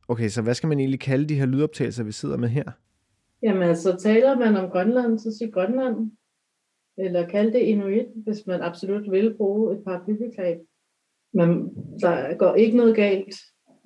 Okay, 0.09 0.29
så 0.29 0.43
hvad 0.43 0.55
skal 0.55 0.69
man 0.69 0.79
egentlig 0.79 1.00
kalde 1.00 1.29
de 1.29 1.35
her 1.35 1.47
lydoptagelser, 1.47 2.05
vi 2.05 2.12
sidder 2.12 2.37
med 2.37 2.49
her? 2.49 2.71
Jamen 3.43 3.62
altså, 3.62 3.97
taler 3.97 4.38
man 4.38 4.57
om 4.57 4.71
Grønland, 4.71 5.19
så 5.19 5.37
sig 5.38 5.53
Grønland. 5.53 6.11
Eller 6.99 7.29
kald 7.29 7.53
det 7.53 7.59
Inuit, 7.59 8.07
hvis 8.25 8.47
man 8.47 8.61
absolut 8.61 9.11
vil 9.11 9.35
bruge 9.37 9.75
et 9.75 9.85
par 9.85 10.03
bybegreb. 10.07 10.59
Men 11.35 11.49
der 12.00 12.37
går 12.37 12.55
ikke 12.55 12.76
noget 12.76 12.97
galt 12.97 13.35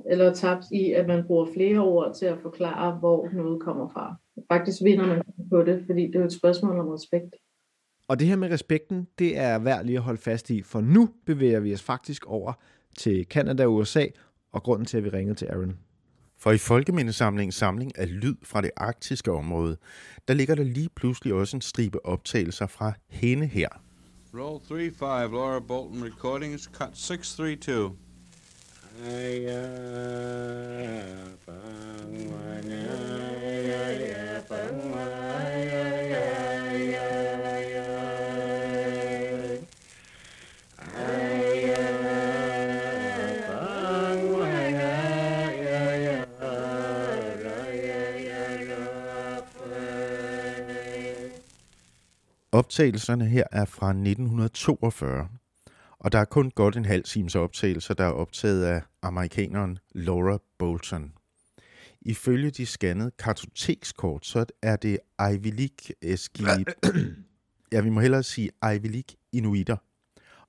eller 0.06 0.34
tabt 0.34 0.64
i, 0.72 0.92
at 0.92 1.06
man 1.06 1.24
bruger 1.26 1.46
flere 1.54 1.78
ord 1.78 2.14
til 2.14 2.26
at 2.26 2.38
forklare, 2.42 2.98
hvor 2.98 3.28
noget 3.32 3.62
kommer 3.62 3.88
fra. 3.88 4.16
Faktisk 4.52 4.78
vinder 4.84 5.06
man 5.06 5.22
på 5.50 5.62
det, 5.62 5.82
fordi 5.86 6.06
det 6.06 6.16
er 6.16 6.24
et 6.24 6.32
spørgsmål 6.32 6.78
om 6.78 6.88
respekt. 6.88 7.34
Og 8.08 8.20
det 8.20 8.26
her 8.26 8.36
med 8.36 8.50
respekten, 8.50 9.06
det 9.18 9.38
er 9.38 9.58
værd 9.58 9.84
lige 9.84 9.96
at 9.96 10.02
holde 10.02 10.20
fast 10.20 10.50
i, 10.50 10.62
for 10.62 10.80
nu 10.80 11.10
bevæger 11.26 11.60
vi 11.60 11.74
os 11.74 11.82
faktisk 11.82 12.26
over 12.26 12.52
til 12.98 13.26
Kanada 13.26 13.64
og 13.64 13.74
USA, 13.74 14.06
og 14.52 14.62
grunden 14.62 14.86
til, 14.86 14.96
at 14.96 15.04
vi 15.04 15.08
ringede 15.08 15.34
til 15.34 15.46
Aaron. 15.46 15.76
For 16.38 16.52
i 16.52 16.58
Folkemindesamlingens 16.58 17.54
samling 17.54 17.98
af 17.98 18.20
lyd 18.20 18.36
fra 18.42 18.60
det 18.60 18.70
arktiske 18.76 19.32
område, 19.32 19.76
der 20.28 20.34
ligger 20.34 20.54
der 20.54 20.64
lige 20.64 20.88
pludselig 20.96 21.34
også 21.34 21.56
en 21.56 21.60
stribe 21.60 22.06
optagelser 22.06 22.66
fra 22.66 22.92
hende 23.08 23.46
her. 23.46 23.68
Roll 24.34 24.90
3-5, 24.90 25.04
Laura 25.04 25.60
Bolton 25.60 26.04
Recordings, 26.04 26.62
cut 26.62 26.98
632. 26.98 27.96
Optagelserne 52.58 53.26
her 53.26 53.44
er 53.52 53.64
fra 53.64 53.88
1942, 53.88 55.28
og 55.98 56.12
der 56.12 56.18
er 56.18 56.24
kun 56.24 56.50
godt 56.50 56.76
en 56.76 56.84
halv 56.84 57.04
times 57.04 57.34
optagelser, 57.34 57.94
der 57.94 58.04
er 58.04 58.10
optaget 58.10 58.64
af 58.64 58.82
amerikaneren 59.02 59.78
Laura 59.92 60.38
Bolton. 60.58 61.12
Ifølge 62.00 62.50
de 62.50 62.66
scannede 62.66 63.10
kartotekskort, 63.18 64.26
så 64.26 64.44
er 64.62 64.76
det 64.76 64.98
Ivy 65.32 65.46
League 65.56 65.94
Eski... 66.02 66.44
ja, 67.72 67.80
vi 67.80 67.90
må 67.90 68.00
hellere 68.00 68.22
sige 68.22 68.50
Ivy 68.74 68.86
League 68.86 69.16
Inuiter. 69.32 69.76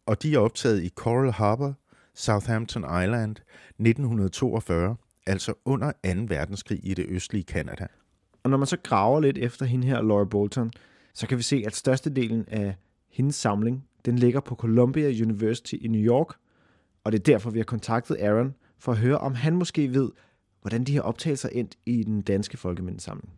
Og 0.06 0.24
de 0.24 0.34
er 0.34 0.40
optaget 0.40 0.84
i 0.84 0.90
Coral 0.90 1.32
Harbor, 1.32 1.76
Southampton 2.14 2.84
Island, 2.84 3.36
1942, 3.80 4.96
altså 5.28 5.54
under 5.66 5.92
2. 5.92 6.10
verdenskrig 6.28 6.80
i 6.84 6.94
det 6.94 7.06
østlige 7.10 7.44
Kanada. 7.44 7.88
Og 8.44 8.50
når 8.50 8.58
man 8.58 8.68
så 8.68 8.78
graver 8.84 9.20
lidt 9.20 9.38
efter 9.38 9.66
hende 9.66 9.88
her, 9.88 10.02
Laura 10.02 10.26
Bolton, 10.26 10.72
så 11.20 11.28
kan 11.28 11.38
vi 11.38 11.44
se, 11.44 11.64
at 11.66 11.76
størstedelen 11.76 12.46
af 12.48 12.76
hendes 13.10 13.36
samling, 13.36 13.88
den 14.06 14.20
ligger 14.20 14.40
på 14.40 14.56
Columbia 14.56 15.24
University 15.24 15.74
i 15.82 15.88
New 15.88 16.02
York, 16.02 16.36
og 17.04 17.12
det 17.12 17.20
er 17.20 17.24
derfor, 17.24 17.50
vi 17.50 17.60
har 17.60 17.64
kontaktet 17.64 18.18
Aaron 18.20 18.56
for 18.78 18.92
at 18.92 18.98
høre, 18.98 19.18
om 19.18 19.36
han 19.36 19.56
måske 19.56 19.94
ved, 19.94 20.12
hvordan 20.62 20.84
de 20.84 20.92
her 20.92 21.02
optagelser 21.02 21.50
endt 21.50 21.78
i 21.86 22.04
den 22.04 22.22
danske 22.22 22.58
folkemindesamling. 22.58 23.34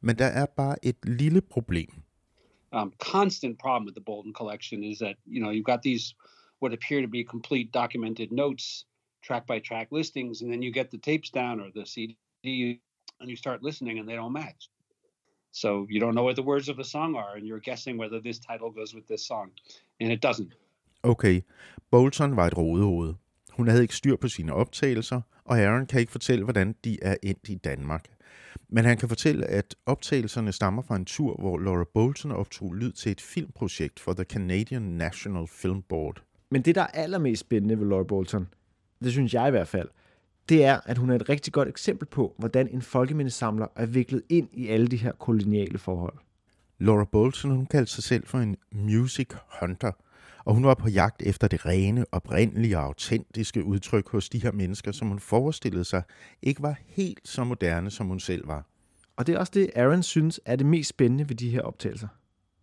Men 0.00 0.18
der 0.18 0.26
er 0.26 0.46
bare 0.46 0.84
et 0.84 0.96
lille 1.02 1.40
problem. 1.40 2.02
um, 2.72 2.92
constant 2.98 3.58
problem 3.58 3.84
with 3.84 3.94
the 3.94 4.04
Bolton 4.04 4.32
collection 4.32 4.82
is 4.82 4.98
that 4.98 5.16
you 5.26 5.40
know 5.40 5.50
you've 5.50 5.72
got 5.72 5.82
these 5.82 6.14
what 6.60 6.72
appear 6.72 7.00
to 7.02 7.08
be 7.08 7.24
complete 7.24 7.72
documented 7.72 8.32
notes, 8.32 8.86
track 9.22 9.46
by 9.46 9.58
track 9.58 9.88
listings, 9.92 10.42
and 10.42 10.50
then 10.52 10.62
you 10.62 10.72
get 10.72 10.90
the 10.90 10.98
tapes 10.98 11.30
down 11.30 11.60
or 11.60 11.70
the 11.74 11.86
CD 11.86 12.16
and 13.20 13.30
you 13.30 13.36
start 13.36 13.62
listening 13.62 13.98
and 13.98 14.08
they 14.08 14.16
don't 14.16 14.32
match. 14.32 14.68
So 15.52 15.86
you 15.90 16.00
don't 16.00 16.12
know 16.12 16.24
what 16.24 16.36
the 16.36 16.46
words 16.46 16.68
of 16.68 16.76
the 16.76 16.84
song 16.84 17.16
are, 17.16 17.36
and 17.36 17.46
you're 17.46 17.64
guessing 17.70 17.98
whether 18.00 18.20
this 18.20 18.38
title 18.38 18.70
goes 18.78 18.94
with 18.94 19.06
this 19.06 19.20
song, 19.20 19.50
and 20.00 20.12
it 20.12 20.22
doesn't. 20.22 20.52
Okay, 21.02 21.40
Bolton 21.90 22.36
var 22.36 22.46
et 22.46 22.56
rodehoved. 22.56 23.14
Hun 23.52 23.68
havde 23.68 23.82
ikke 23.82 23.96
styr 23.96 24.16
på 24.16 24.28
sine 24.28 24.54
optagelser, 24.54 25.20
og 25.44 25.58
Aaron 25.58 25.86
kan 25.86 26.00
ikke 26.00 26.12
fortælle, 26.12 26.44
hvordan 26.44 26.74
de 26.84 26.98
er 27.02 27.16
endt 27.22 27.48
i 27.48 27.54
Danmark. 27.54 28.04
Men 28.68 28.84
han 28.84 28.96
kan 28.96 29.08
fortælle, 29.08 29.46
at 29.46 29.74
optagelserne 29.86 30.52
stammer 30.52 30.82
fra 30.82 30.96
en 30.96 31.04
tur, 31.04 31.36
hvor 31.38 31.58
Laura 31.58 31.84
Bolton 31.94 32.32
optog 32.32 32.74
lyd 32.74 32.92
til 32.92 33.12
et 33.12 33.20
filmprojekt 33.20 34.00
for 34.00 34.12
The 34.12 34.24
Canadian 34.24 34.82
National 34.82 35.46
Film 35.48 35.82
Board. 35.82 36.22
Men 36.50 36.62
det, 36.62 36.74
der 36.74 36.82
er 36.82 36.86
allermest 36.86 37.40
spændende 37.40 37.80
ved 37.80 37.86
Laura 37.86 38.04
Bolton, 38.04 38.48
det 39.04 39.12
synes 39.12 39.34
jeg 39.34 39.48
i 39.48 39.50
hvert 39.50 39.68
fald, 39.68 39.88
det 40.48 40.64
er, 40.64 40.80
at 40.84 40.98
hun 40.98 41.10
er 41.10 41.14
et 41.14 41.28
rigtig 41.28 41.52
godt 41.52 41.68
eksempel 41.68 42.08
på, 42.08 42.34
hvordan 42.38 42.68
en 42.68 42.82
folkemindesamler 42.82 43.66
er 43.76 43.86
viklet 43.86 44.22
ind 44.28 44.48
i 44.52 44.68
alle 44.68 44.86
de 44.86 44.96
her 44.96 45.12
koloniale 45.12 45.78
forhold. 45.78 46.14
Laura 46.78 47.04
Bolton, 47.04 47.50
hun 47.50 47.66
kaldte 47.66 47.92
sig 47.92 48.04
selv 48.04 48.26
for 48.26 48.38
en 48.38 48.56
music 48.72 49.28
hunter, 49.60 49.92
og 50.44 50.54
hun 50.54 50.64
var 50.64 50.74
på 50.74 50.88
jagt 50.88 51.22
efter 51.22 51.48
det 51.48 51.66
rene, 51.66 52.04
oprindelige 52.12 52.78
og 52.78 52.84
autentiske 52.84 53.64
udtryk 53.64 54.08
hos 54.08 54.28
de 54.28 54.42
her 54.42 54.52
mennesker, 54.52 54.92
som 54.92 55.08
hun 55.08 55.18
forestillede 55.18 55.84
sig 55.84 56.02
ikke 56.42 56.62
var 56.62 56.76
helt 56.86 57.28
så 57.28 57.44
moderne, 57.44 57.90
som 57.90 58.06
hun 58.06 58.20
selv 58.20 58.48
var. 58.48 58.66
Og 59.16 59.26
det 59.26 59.34
er 59.34 59.38
også 59.38 59.52
det, 59.54 59.70
Aaron 59.76 60.02
synes 60.02 60.40
er 60.44 60.56
det 60.56 60.66
mest 60.66 60.90
spændende 60.90 61.28
ved 61.28 61.36
de 61.36 61.50
her 61.50 61.62
optagelser. 61.62 62.08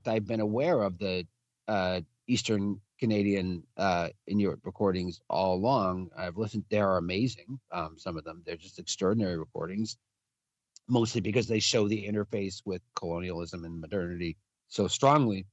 I've 0.08 0.28
been 0.28 0.40
aware 0.40 0.76
of 0.76 0.92
the 1.02 1.28
uh, 1.72 2.04
Eastern 2.28 2.82
Canadian 3.00 3.64
uh, 3.78 4.10
Inuit 4.28 4.60
recordings 4.64 5.22
all 5.30 5.56
along. 5.56 6.10
I've 6.18 6.38
listened; 6.38 6.66
they're 6.70 6.98
amazing. 6.98 7.60
Um, 7.72 7.96
some 7.98 8.18
of 8.18 8.24
them, 8.24 8.44
they're 8.46 8.58
just 8.58 8.80
extraordinary 8.80 9.38
recordings. 9.38 9.98
Mostly 10.88 11.22
because 11.22 11.48
they 11.48 11.60
show 11.60 11.88
the 11.88 12.08
interface 12.08 12.62
with 12.66 12.82
colonialism 12.96 13.64
and 13.64 13.80
modernity 13.80 14.38
so 14.68 14.88
strongly, 14.88 15.46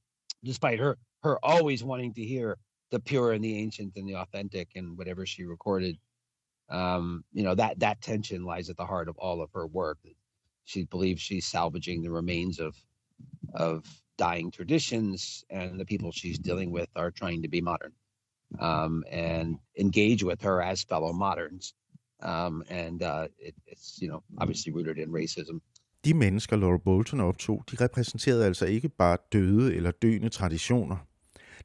despite 0.43 0.79
her 0.79 0.97
her 1.23 1.39
always 1.43 1.83
wanting 1.83 2.13
to 2.13 2.23
hear 2.23 2.57
the 2.91 2.99
pure 2.99 3.33
and 3.33 3.43
the 3.43 3.57
ancient 3.57 3.93
and 3.95 4.07
the 4.07 4.15
authentic 4.15 4.69
and 4.75 4.97
whatever 4.97 5.25
she 5.25 5.43
recorded. 5.43 5.97
Um, 6.69 7.23
you 7.31 7.43
know 7.43 7.55
that 7.55 7.79
that 7.79 8.01
tension 8.01 8.43
lies 8.43 8.69
at 8.69 8.77
the 8.77 8.85
heart 8.85 9.07
of 9.07 9.17
all 9.17 9.41
of 9.41 9.51
her 9.53 9.67
work. 9.67 9.99
She 10.65 10.83
believes 10.83 11.21
she's 11.21 11.47
salvaging 11.47 12.01
the 12.01 12.11
remains 12.11 12.59
of 12.59 12.75
of 13.53 13.85
dying 14.17 14.51
traditions, 14.51 15.45
and 15.49 15.79
the 15.79 15.85
people 15.85 16.11
she's 16.11 16.39
dealing 16.39 16.71
with 16.71 16.89
are 16.95 17.11
trying 17.11 17.43
to 17.43 17.49
be 17.49 17.61
modern 17.61 17.91
um, 18.59 19.03
and 19.11 19.59
engage 19.75 20.23
with 20.23 20.41
her 20.41 20.61
as 20.61 20.83
fellow 20.83 21.11
moderns. 21.13 21.73
Um, 22.23 22.63
and 22.69 23.03
uh, 23.03 23.27
it, 23.39 23.55
it's 23.67 24.01
you 24.01 24.07
know 24.09 24.23
obviously 24.37 24.71
rooted 24.73 24.97
in 24.97 25.11
racism. 25.11 25.61
De 26.05 26.13
mennesker, 26.13 26.55
Laura 26.55 26.77
Bolton 26.77 27.19
optog, 27.19 27.63
de 27.71 27.75
repræsenterede 27.83 28.45
altså 28.45 28.65
ikke 28.65 28.89
bare 28.89 29.17
døde 29.33 29.75
eller 29.75 29.91
døende 29.91 30.29
traditioner. 30.29 30.97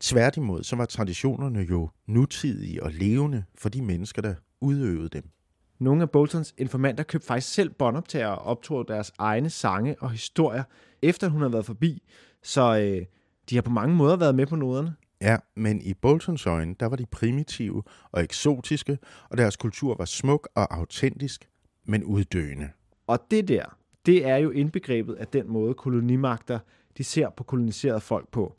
Tværtimod, 0.00 0.62
så 0.62 0.76
var 0.76 0.84
traditionerne 0.84 1.60
jo 1.60 1.90
nutidige 2.06 2.82
og 2.82 2.92
levende 2.92 3.44
for 3.54 3.68
de 3.68 3.82
mennesker, 3.82 4.22
der 4.22 4.34
udøvede 4.60 5.08
dem. 5.08 5.30
Nogle 5.78 6.02
af 6.02 6.10
Boltons 6.10 6.54
informanter 6.58 7.04
købte 7.04 7.26
faktisk 7.26 7.54
selv 7.54 7.70
båndoptager 7.70 8.26
og 8.26 8.42
optog 8.44 8.88
deres 8.88 9.12
egne 9.18 9.50
sange 9.50 9.96
og 10.00 10.10
historier, 10.10 10.64
efter 11.02 11.28
hun 11.28 11.40
havde 11.40 11.52
været 11.52 11.66
forbi. 11.66 12.02
Så 12.42 12.78
øh, 12.78 13.06
de 13.50 13.54
har 13.54 13.62
på 13.62 13.70
mange 13.70 13.96
måder 13.96 14.16
været 14.16 14.34
med 14.34 14.46
på 14.46 14.56
noderne. 14.56 14.94
Ja, 15.20 15.36
men 15.56 15.82
i 15.82 15.94
Boltons 15.94 16.46
øjne, 16.46 16.74
der 16.80 16.86
var 16.86 16.96
de 16.96 17.06
primitive 17.06 17.82
og 18.12 18.22
eksotiske, 18.22 18.98
og 19.30 19.38
deres 19.38 19.56
kultur 19.56 19.94
var 19.94 20.04
smuk 20.04 20.48
og 20.54 20.74
autentisk, 20.74 21.48
men 21.84 22.04
uddøende. 22.04 22.68
Og 23.06 23.18
det 23.30 23.48
der, 23.48 23.64
det 24.06 24.26
er 24.26 24.36
jo 24.36 24.50
indbegrebet 24.50 25.14
af 25.14 25.26
den 25.26 25.48
måde, 25.48 25.74
kolonimagter 25.74 26.58
de 26.98 27.04
ser 27.04 27.30
på 27.36 27.44
koloniserede 27.44 28.00
folk 28.00 28.28
på. 28.28 28.56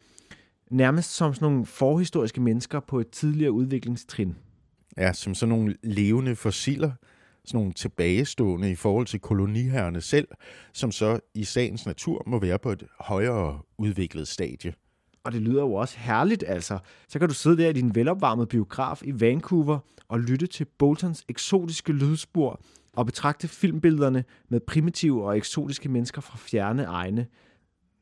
Nærmest 0.71 1.15
som 1.15 1.33
sådan 1.33 1.45
nogle 1.45 1.65
forhistoriske 1.65 2.41
mennesker 2.41 2.79
på 2.79 2.99
et 2.99 3.09
tidligere 3.09 3.51
udviklingstrin. 3.51 4.35
Ja, 4.97 5.13
som 5.13 5.35
sådan 5.35 5.49
nogle 5.49 5.75
levende 5.83 6.35
fossiler, 6.35 6.91
sådan 7.45 7.57
nogle 7.57 7.73
tilbagestående 7.73 8.71
i 8.71 8.75
forhold 8.75 9.05
til 9.05 9.19
koloniherrerne 9.19 10.01
selv, 10.01 10.27
som 10.73 10.91
så 10.91 11.19
i 11.33 11.43
sagens 11.43 11.85
natur 11.85 12.23
må 12.27 12.39
være 12.39 12.59
på 12.59 12.71
et 12.71 12.83
højere 12.99 13.59
udviklet 13.77 14.27
stadie. 14.27 14.73
Og 15.23 15.31
det 15.31 15.41
lyder 15.41 15.61
jo 15.61 15.73
også 15.73 15.97
herligt, 15.97 16.43
altså. 16.47 16.79
Så 17.07 17.19
kan 17.19 17.27
du 17.27 17.33
sidde 17.33 17.57
der 17.57 17.69
i 17.69 17.73
din 17.73 17.95
velopvarmede 17.95 18.47
biograf 18.47 19.01
i 19.03 19.21
Vancouver 19.21 19.79
og 20.07 20.19
lytte 20.19 20.47
til 20.47 20.65
Boltons 20.65 21.23
eksotiske 21.29 21.93
lydspor 21.93 22.61
og 22.93 23.05
betragte 23.05 23.47
filmbillederne 23.47 24.23
med 24.49 24.59
primitive 24.59 25.25
og 25.25 25.37
eksotiske 25.37 25.89
mennesker 25.89 26.21
fra 26.21 26.37
fjerne 26.37 26.83
egne. 26.83 27.27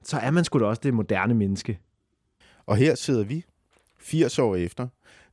Så 0.04 0.17
er 0.17 0.32
man 0.32 0.43
sgu 0.43 0.60
da 0.60 0.65
også 0.65 0.82
det 0.84 0.93
moderne 0.93 1.34
menneske. 1.34 1.80
Og 2.65 2.77
her 2.77 2.95
sidder 2.95 3.23
vi, 3.23 3.45
80 3.99 4.39
år 4.39 4.56
efter, 4.56 4.88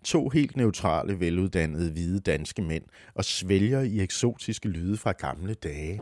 to 0.04 0.28
helt 0.28 0.56
neutrale, 0.56 1.20
veluddannede, 1.20 1.92
hvide 1.92 2.20
danske 2.20 2.62
mænd 2.62 2.84
og 3.14 3.24
svælger 3.24 3.80
i 3.80 4.00
eksotiske 4.00 4.68
lyde 4.68 4.96
fra 4.96 5.12
gamle 5.12 5.54
dage. 5.54 6.00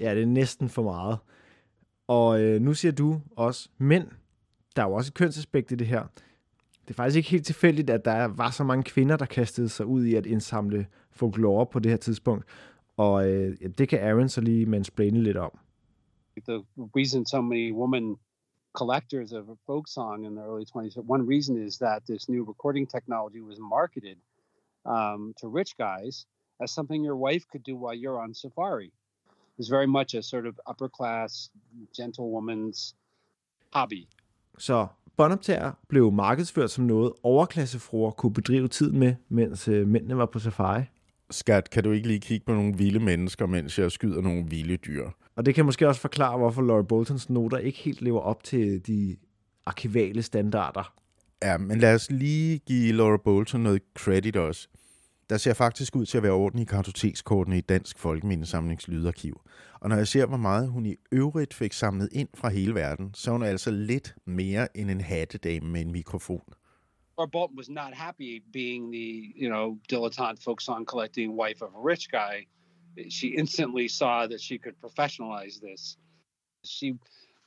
Ja, 0.00 0.14
det 0.14 0.22
er 0.22 0.26
næsten 0.26 0.68
for 0.68 0.82
meget. 0.82 1.18
Og 2.08 2.40
øh, 2.40 2.60
nu 2.60 2.74
siger 2.74 2.92
du 2.92 3.20
også 3.36 3.68
mænd. 3.78 4.08
Der 4.76 4.82
er 4.82 4.86
jo 4.86 4.94
også 4.94 5.08
et 5.08 5.14
kønsaspekt 5.14 5.72
i 5.72 5.74
det 5.74 5.86
her. 5.86 6.02
Det 6.82 6.90
er 6.90 6.94
faktisk 6.94 7.16
ikke 7.16 7.30
helt 7.30 7.46
tilfældigt, 7.46 7.90
at 7.90 8.04
der 8.04 8.24
var 8.24 8.50
så 8.50 8.64
mange 8.64 8.82
kvinder, 8.82 9.16
der 9.16 9.26
kastede 9.26 9.68
sig 9.68 9.86
ud 9.86 10.04
i 10.04 10.14
at 10.14 10.26
indsamle 10.26 10.86
folklore 11.10 11.66
på 11.66 11.78
det 11.78 11.90
her 11.90 11.96
tidspunkt. 11.96 12.44
Og 12.96 13.30
øh, 13.30 13.56
det 13.78 13.88
kan 13.88 13.98
Aaron 14.00 14.28
så 14.28 14.40
lige 14.40 14.66
mansplaine 14.66 15.22
lidt 15.22 15.36
om. 15.36 15.58
The 16.48 16.64
reason 16.96 17.26
so 17.26 17.40
many 17.40 17.72
women 17.72 18.16
collectors 18.72 19.32
of 19.32 19.44
folk 19.66 19.88
song 19.88 20.24
in 20.24 20.34
the 20.34 20.42
early 20.42 20.64
20s, 20.64 20.96
one 20.96 21.26
reason 21.26 21.56
is 21.66 21.78
that 21.78 22.02
this 22.06 22.28
new 22.28 22.44
recording 22.44 22.86
technology 22.86 23.40
was 23.40 23.58
marketed 23.58 24.18
um, 24.86 25.34
to 25.40 25.48
rich 25.48 25.76
guys 25.76 26.26
as 26.60 26.70
something 26.70 27.04
your 27.04 27.16
wife 27.16 27.44
could 27.50 27.62
do 27.62 27.76
while 27.76 27.94
you're 27.94 28.20
on 28.20 28.34
safari. 28.34 28.92
It's 29.58 29.68
very 29.68 29.86
much 29.86 30.14
a 30.14 30.22
sort 30.22 30.46
of 30.46 30.58
upper 30.66 30.88
class, 30.88 31.50
gentlewoman's 31.92 32.94
hobby. 33.72 34.08
Så 34.58 34.88
båndoptager 35.16 35.72
blev 35.88 36.12
markedsført 36.12 36.70
som 36.70 36.84
noget, 36.84 37.12
overklassefruer 37.22 38.10
kunne 38.10 38.32
bedrive 38.32 38.68
tid 38.68 38.92
med, 38.92 39.14
mens 39.28 39.68
øh, 39.68 39.88
mændene 39.88 40.16
var 40.16 40.26
på 40.26 40.38
safari. 40.38 40.82
Skat, 41.30 41.70
kan 41.70 41.84
du 41.84 41.90
ikke 41.90 42.08
lige 42.08 42.20
kigge 42.20 42.46
på 42.46 42.52
nogle 42.54 42.76
vilde 42.76 43.00
mennesker, 43.00 43.46
mens 43.46 43.78
jeg 43.78 43.92
skyder 43.92 44.20
nogle 44.20 44.44
vilde 44.48 44.76
dyr? 44.76 45.08
Og 45.36 45.46
det 45.46 45.54
kan 45.54 45.64
måske 45.64 45.88
også 45.88 46.00
forklare, 46.00 46.38
hvorfor 46.38 46.62
Laurie 46.62 46.84
Boltons 46.84 47.30
noter 47.30 47.58
ikke 47.58 47.78
helt 47.78 48.02
lever 48.02 48.20
op 48.20 48.44
til 48.44 48.86
de 48.86 49.16
arkivale 49.66 50.22
standarder. 50.22 50.94
Ja, 51.42 51.58
men 51.58 51.78
lad 51.78 51.94
os 51.94 52.10
lige 52.10 52.58
give 52.58 52.92
Laura 52.92 53.16
Bolton 53.16 53.60
noget 53.60 53.82
credit 53.94 54.36
også. 54.36 54.68
Der 55.32 55.38
ser 55.38 55.54
faktisk 55.54 55.96
ud 55.96 56.06
til 56.06 56.16
at 56.16 56.22
være 56.22 56.32
orden 56.32 56.58
i 56.58 56.64
kartotekskortene 56.64 57.58
i 57.58 57.60
Dansk 57.60 57.98
Folkemindesamlings 57.98 58.88
lydarkiv. 58.88 59.40
Og 59.80 59.88
når 59.88 59.96
jeg 59.96 60.08
ser, 60.08 60.26
hvor 60.26 60.36
meget 60.36 60.68
hun 60.68 60.86
i 60.86 60.96
øvrigt 61.12 61.54
fik 61.54 61.72
samlet 61.72 62.08
ind 62.12 62.28
fra 62.34 62.48
hele 62.48 62.74
verden, 62.74 63.14
så 63.14 63.30
er 63.30 63.32
hun 63.32 63.42
altså 63.42 63.70
lidt 63.70 64.14
mere 64.24 64.76
end 64.76 64.90
en 64.90 65.00
hattedame 65.00 65.68
med 65.68 65.80
en 65.80 65.92
mikrofon. 65.92 66.42
Or 67.16 67.26
Bolton 67.26 67.56
was 67.56 67.68
not 67.70 67.94
happy 67.94 68.42
being 68.52 68.92
the, 68.92 69.32
you 69.42 69.48
know, 69.48 69.78
dilettante 69.90 70.42
folk 70.42 70.60
song 70.60 70.86
collecting 70.86 71.40
wife 71.40 71.64
of 71.64 71.70
a 71.74 71.88
rich 71.90 72.08
guy. 72.10 72.36
She 73.10 73.26
instantly 73.26 73.88
saw 73.88 74.26
that 74.26 74.40
she 74.40 74.58
could 74.58 74.76
professionalize 74.84 75.60
this. 75.68 75.98
She 76.64 76.98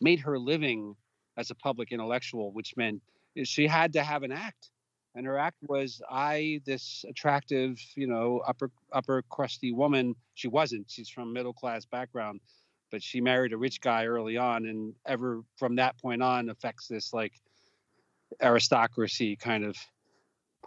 made 0.01 0.19
her 0.19 0.37
living 0.37 0.95
as 1.37 1.51
a 1.51 1.55
public 1.67 1.91
intellectual, 1.91 2.51
which 2.55 2.73
meant 2.77 3.01
she 3.43 3.67
had 3.67 3.93
to 3.93 4.01
have 4.01 4.23
an 4.23 4.31
act. 4.31 4.71
And 5.15 5.25
her 5.25 5.37
act 5.37 5.57
was, 5.67 6.01
I, 6.09 6.61
this 6.65 7.05
attractive, 7.09 7.79
you 7.95 8.07
know, 8.07 8.41
upper 8.47 8.69
upper 8.91 9.23
crusty 9.29 9.71
woman. 9.71 10.15
She 10.33 10.49
wasn't. 10.49 10.91
She's 10.91 11.09
from 11.09 11.33
middle 11.33 11.53
class 11.53 11.85
background, 11.85 12.41
but 12.91 13.01
she 13.01 13.21
married 13.21 13.53
a 13.53 13.57
rich 13.57 13.79
guy 13.81 14.05
early 14.05 14.37
on, 14.37 14.65
and 14.65 14.93
ever 15.05 15.43
from 15.57 15.75
that 15.77 15.93
point 16.01 16.21
on 16.21 16.49
affects 16.49 16.87
this 16.87 17.13
like 17.13 17.33
aristocracy 18.41 19.35
kind 19.35 19.63
of 19.63 19.75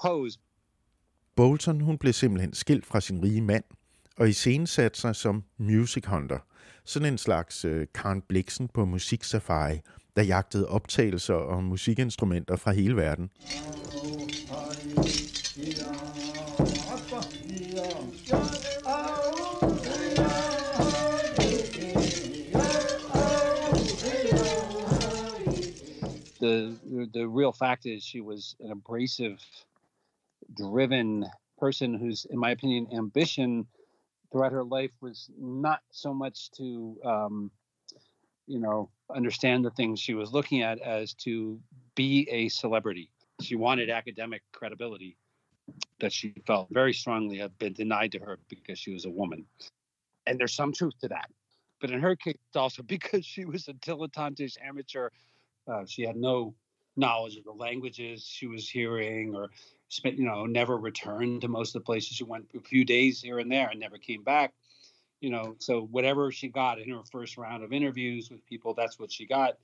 pose. 0.03 0.39
Bolton 1.37 1.81
hun 1.81 1.99
blev 1.99 2.13
simpelthen 2.13 2.53
skilt 2.53 2.87
fra 2.87 3.01
sin 3.01 3.23
rige 3.23 3.41
mand, 3.41 3.65
og 4.17 4.29
i 4.29 4.33
satte 4.67 5.01
sig 5.01 5.17
som 5.17 5.45
music 5.59 6.05
hunter. 6.07 6.39
Sådan 6.85 7.13
en 7.13 7.19
slags 7.19 7.65
øh, 7.65 7.87
Karen 7.95 8.23
Bliksen 8.23 8.69
på 8.69 8.85
musiksafari, 8.85 9.81
der 10.17 10.23
jagtede 10.23 10.69
optagelser 10.69 11.35
og 11.35 11.65
musikinstrumenter 11.65 12.57
fra 12.57 12.73
hele 12.73 12.97
verden. 12.97 13.31
The, 26.41 27.09
the 27.13 27.27
real 27.29 27.53
fact 27.53 27.87
is 27.87 28.05
she 28.05 28.21
was 28.21 28.55
an 28.61 28.71
abrasive, 28.71 29.41
driven 30.57 31.27
person 31.59 31.95
whose, 31.95 32.27
in 32.31 32.39
my 32.39 32.51
opinion, 32.51 32.89
ambition 32.93 33.67
throughout 34.31 34.53
her 34.53 34.65
life 34.65 34.93
was 35.01 35.31
not 35.39 35.81
so 35.91 36.15
much 36.15 36.51
to 36.53 36.97
um, 37.05 37.51
you 38.47 38.59
know, 38.59 38.91
understand 39.15 39.65
the 39.65 39.71
things 39.71 40.01
she 40.01 40.15
was 40.15 40.33
looking 40.33 40.63
at 40.63 40.81
as 40.81 41.15
to 41.15 41.61
be 41.95 42.29
a 42.31 42.49
celebrity. 42.49 43.11
She 43.40 43.57
wanted 43.57 43.90
academic 43.90 44.42
credibility 44.53 45.16
that 46.01 46.12
she 46.12 46.35
felt 46.46 46.68
very 46.70 46.92
strongly 46.92 47.38
had 47.38 47.57
been 47.59 47.72
denied 47.72 48.12
to 48.12 48.18
her 48.20 48.38
because 48.48 48.79
she 48.79 48.92
was 48.92 49.05
a 49.05 49.11
woman. 49.11 49.44
And 50.27 50.38
there's 50.38 50.55
some 50.55 50.72
truth 50.72 50.94
to 51.01 51.09
that. 51.09 51.31
But 51.81 51.90
in 51.90 52.01
her 52.01 52.16
case, 52.16 52.37
also 52.55 52.83
because 52.87 53.24
she 53.24 53.44
was 53.44 53.68
a 53.68 53.74
dilettantish 53.74 54.57
amateur, 54.62 55.11
uh, 55.66 55.85
she 55.87 56.03
had 56.03 56.16
no 56.16 56.55
knowledge 56.96 57.37
of 57.37 57.44
the 57.44 57.53
languages 57.53 58.24
she 58.27 58.46
was 58.46 58.68
hearing 58.68 59.35
or 59.35 59.51
spent, 59.88 60.18
you 60.18 60.24
know, 60.24 60.46
never 60.46 60.77
returned 60.77 61.42
to 61.42 61.48
most 61.48 61.77
of 61.77 61.83
the 61.83 61.87
places 61.87 62.16
she 62.16 62.24
went 62.24 62.48
a 62.57 62.61
few 62.61 62.85
days 62.85 63.22
here 63.22 63.38
and 63.38 63.51
there 63.53 63.68
and 63.68 63.79
never 63.79 63.98
came 63.98 64.24
back 64.24 64.53
you 65.20 65.31
know, 65.31 65.57
so 65.59 65.83
whatever 65.90 66.31
she 66.31 66.48
got 66.48 66.79
in 66.79 66.90
her 66.90 67.03
first 67.11 67.37
round 67.37 67.64
of 67.64 67.72
interviews 67.72 68.31
with 68.31 68.44
people, 68.46 68.74
that's 68.74 68.98
what 68.98 69.11
she 69.11 69.27
got, 69.27 69.59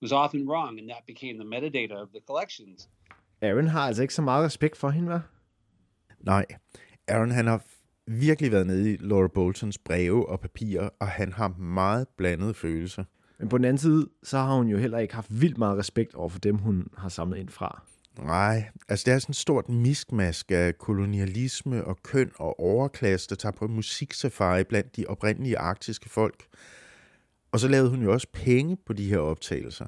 was 0.00 0.12
often 0.12 0.46
wrong, 0.46 0.78
and 0.78 0.88
that 0.90 1.06
became 1.06 1.36
the 1.36 1.44
metadata 1.44 2.00
of 2.00 2.12
the 2.12 2.20
collections. 2.20 2.88
Aaron 3.42 3.66
har 3.66 3.80
altså 3.80 4.02
ikke 4.02 4.14
så 4.14 4.22
meget 4.22 4.44
respekt 4.44 4.76
for 4.76 4.90
hende, 4.90 5.14
hva'? 5.14 5.20
Nej, 6.20 6.46
Aaron 7.08 7.30
han 7.30 7.46
har 7.46 7.62
virkelig 8.06 8.52
været 8.52 8.66
nede 8.66 8.92
i 8.92 8.96
Laura 9.00 9.28
Boltons 9.28 9.78
breve 9.78 10.28
og 10.28 10.40
papirer, 10.40 10.88
og 11.00 11.08
han 11.08 11.32
har 11.32 11.48
meget 11.48 12.08
blandede 12.16 12.54
følelser. 12.54 13.04
Men 13.38 13.48
på 13.48 13.58
den 13.58 13.64
anden 13.64 13.78
side, 13.78 14.06
så 14.22 14.38
har 14.38 14.56
hun 14.56 14.68
jo 14.68 14.78
heller 14.78 14.98
ikke 14.98 15.14
haft 15.14 15.40
vildt 15.40 15.58
meget 15.58 15.78
respekt 15.78 16.14
over 16.14 16.28
for 16.28 16.38
dem, 16.38 16.58
hun 16.58 16.86
har 16.96 17.08
samlet 17.08 17.38
ind 17.38 17.48
fra. 17.48 17.82
Nej, 18.18 18.70
altså 18.88 19.04
det 19.06 19.14
er 19.14 19.18
sådan 19.18 19.32
et 19.32 19.36
stort 19.36 19.68
miskmask 19.68 20.50
af 20.50 20.78
kolonialisme 20.78 21.84
og 21.84 22.02
køn 22.02 22.30
og 22.36 22.60
overklasse, 22.60 23.28
der 23.28 23.34
tager 23.34 23.52
på 23.52 23.66
musiksafari 23.66 24.64
blandt 24.64 24.96
de 24.96 25.04
oprindelige 25.08 25.58
arktiske 25.58 26.08
folk. 26.08 26.46
Og 27.52 27.60
så 27.60 27.68
lavede 27.68 27.90
hun 27.90 28.02
jo 28.02 28.12
også 28.12 28.26
penge 28.32 28.76
på 28.86 28.92
de 28.92 29.08
her 29.08 29.18
optagelser. 29.18 29.86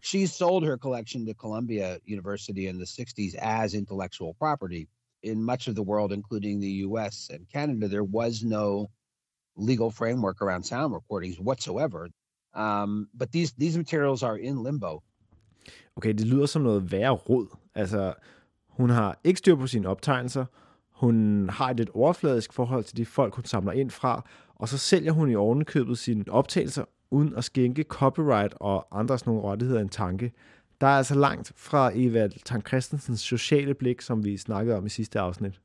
She 0.00 0.26
sold 0.26 0.64
her 0.64 0.78
collection 0.78 1.26
to 1.26 1.34
Columbia 1.34 1.98
University 2.04 2.68
in 2.68 2.78
the 2.78 2.84
60s 2.84 3.34
as 3.34 3.74
intellectual 3.74 4.34
property. 4.34 4.88
In 5.22 5.42
much 5.42 5.68
of 5.68 5.74
the 5.74 5.82
world, 5.82 6.12
including 6.12 6.60
the 6.60 6.84
US 6.86 7.28
and 7.30 7.46
Canada, 7.52 7.88
there 7.88 8.04
was 8.04 8.42
no 8.42 8.90
legal 9.56 9.90
framework 9.90 10.40
around 10.40 10.62
sound 10.62 10.94
recordings 10.94 11.38
whatsoever. 11.38 12.08
Um, 12.54 13.08
but 13.14 13.30
these, 13.32 13.52
these 13.52 13.76
materials 13.76 14.22
are 14.22 14.38
in 14.38 14.62
limbo. 14.62 15.02
Okay, 15.96 16.12
det 16.12 16.26
lyder 16.26 16.46
som 16.46 16.62
noget 16.62 16.92
værre 16.92 17.10
råd. 17.10 17.46
Altså, 17.74 18.14
hun 18.68 18.90
har 18.90 19.20
ikke 19.24 19.38
styr 19.38 19.56
på 19.56 19.66
sine 19.66 19.88
optegnelser, 19.88 20.44
hun 21.00 21.48
har 21.48 21.70
et 21.70 21.76
lidt 21.76 21.90
overfladisk 21.90 22.52
forhold 22.52 22.84
til 22.84 22.96
de 22.96 23.06
folk, 23.06 23.34
hun 23.34 23.44
samler 23.44 23.72
ind 23.72 23.90
fra, 23.90 24.28
og 24.54 24.68
så 24.68 24.78
sælger 24.78 25.12
hun 25.12 25.30
i 25.30 25.34
ovenkøbet 25.34 25.98
sine 25.98 26.24
optagelser, 26.28 26.84
uden 27.10 27.34
at 27.36 27.44
skænke 27.44 27.82
copyright 27.82 28.54
og 28.60 28.98
andre 29.00 29.18
sådan 29.18 29.32
nogle 29.32 29.48
rettigheder 29.48 29.80
en 29.80 29.88
tanke. 29.88 30.32
Der 30.80 30.86
er 30.86 30.96
altså 30.96 31.14
langt 31.14 31.52
fra 31.56 31.90
Eva 31.94 32.28
Tang 32.44 32.66
Christensens 32.66 33.20
sociale 33.20 33.74
blik, 33.74 34.00
som 34.00 34.24
vi 34.24 34.36
snakkede 34.36 34.76
om 34.76 34.86
i 34.86 34.88
sidste 34.88 35.20
afsnit. 35.20 35.60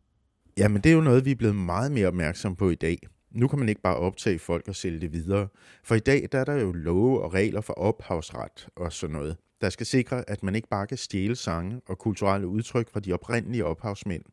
Jamen, 0.58 0.82
det 0.82 0.90
er 0.90 0.96
jo 0.96 1.02
noget, 1.02 1.26
vi 1.26 1.32
er 1.32 1.36
blevet 1.36 1.56
meget 1.56 1.92
mere 1.92 2.08
opmærksom 2.08 2.56
på 2.56 2.70
i 2.70 2.76
dag. 2.76 3.00
Nu 3.32 3.48
kan 3.48 3.60
man 3.60 3.70
ikke 3.70 3.82
bare 3.82 3.96
optage 3.96 4.40
folk 4.40 4.68
og 4.68 4.76
sælge 4.76 5.00
det 5.00 5.14
videre. 5.14 5.48
For 5.84 5.96
i 5.96 6.00
dag 6.00 6.28
der 6.32 6.40
er 6.40 6.46
der 6.46 6.54
jo 6.54 6.72
love 6.72 7.22
og 7.22 7.34
regler 7.34 7.62
for 7.62 7.74
ophavsret 7.74 8.68
og 8.76 8.94
sådan 8.94 9.16
noget 9.16 9.38
der 9.62 9.70
skal 9.70 9.86
sikre, 9.86 10.30
at 10.30 10.44
man 10.44 10.56
ikke 10.56 10.68
bare 10.68 10.88
kan 10.88 10.98
stjæle 10.98 11.36
sange 11.36 11.82
og 11.88 11.98
kulturelle 11.98 12.48
udtryk 12.48 12.90
fra 12.90 13.00
de 13.00 13.14
oprindelige 13.14 13.66
ophavsmænd 13.66 14.24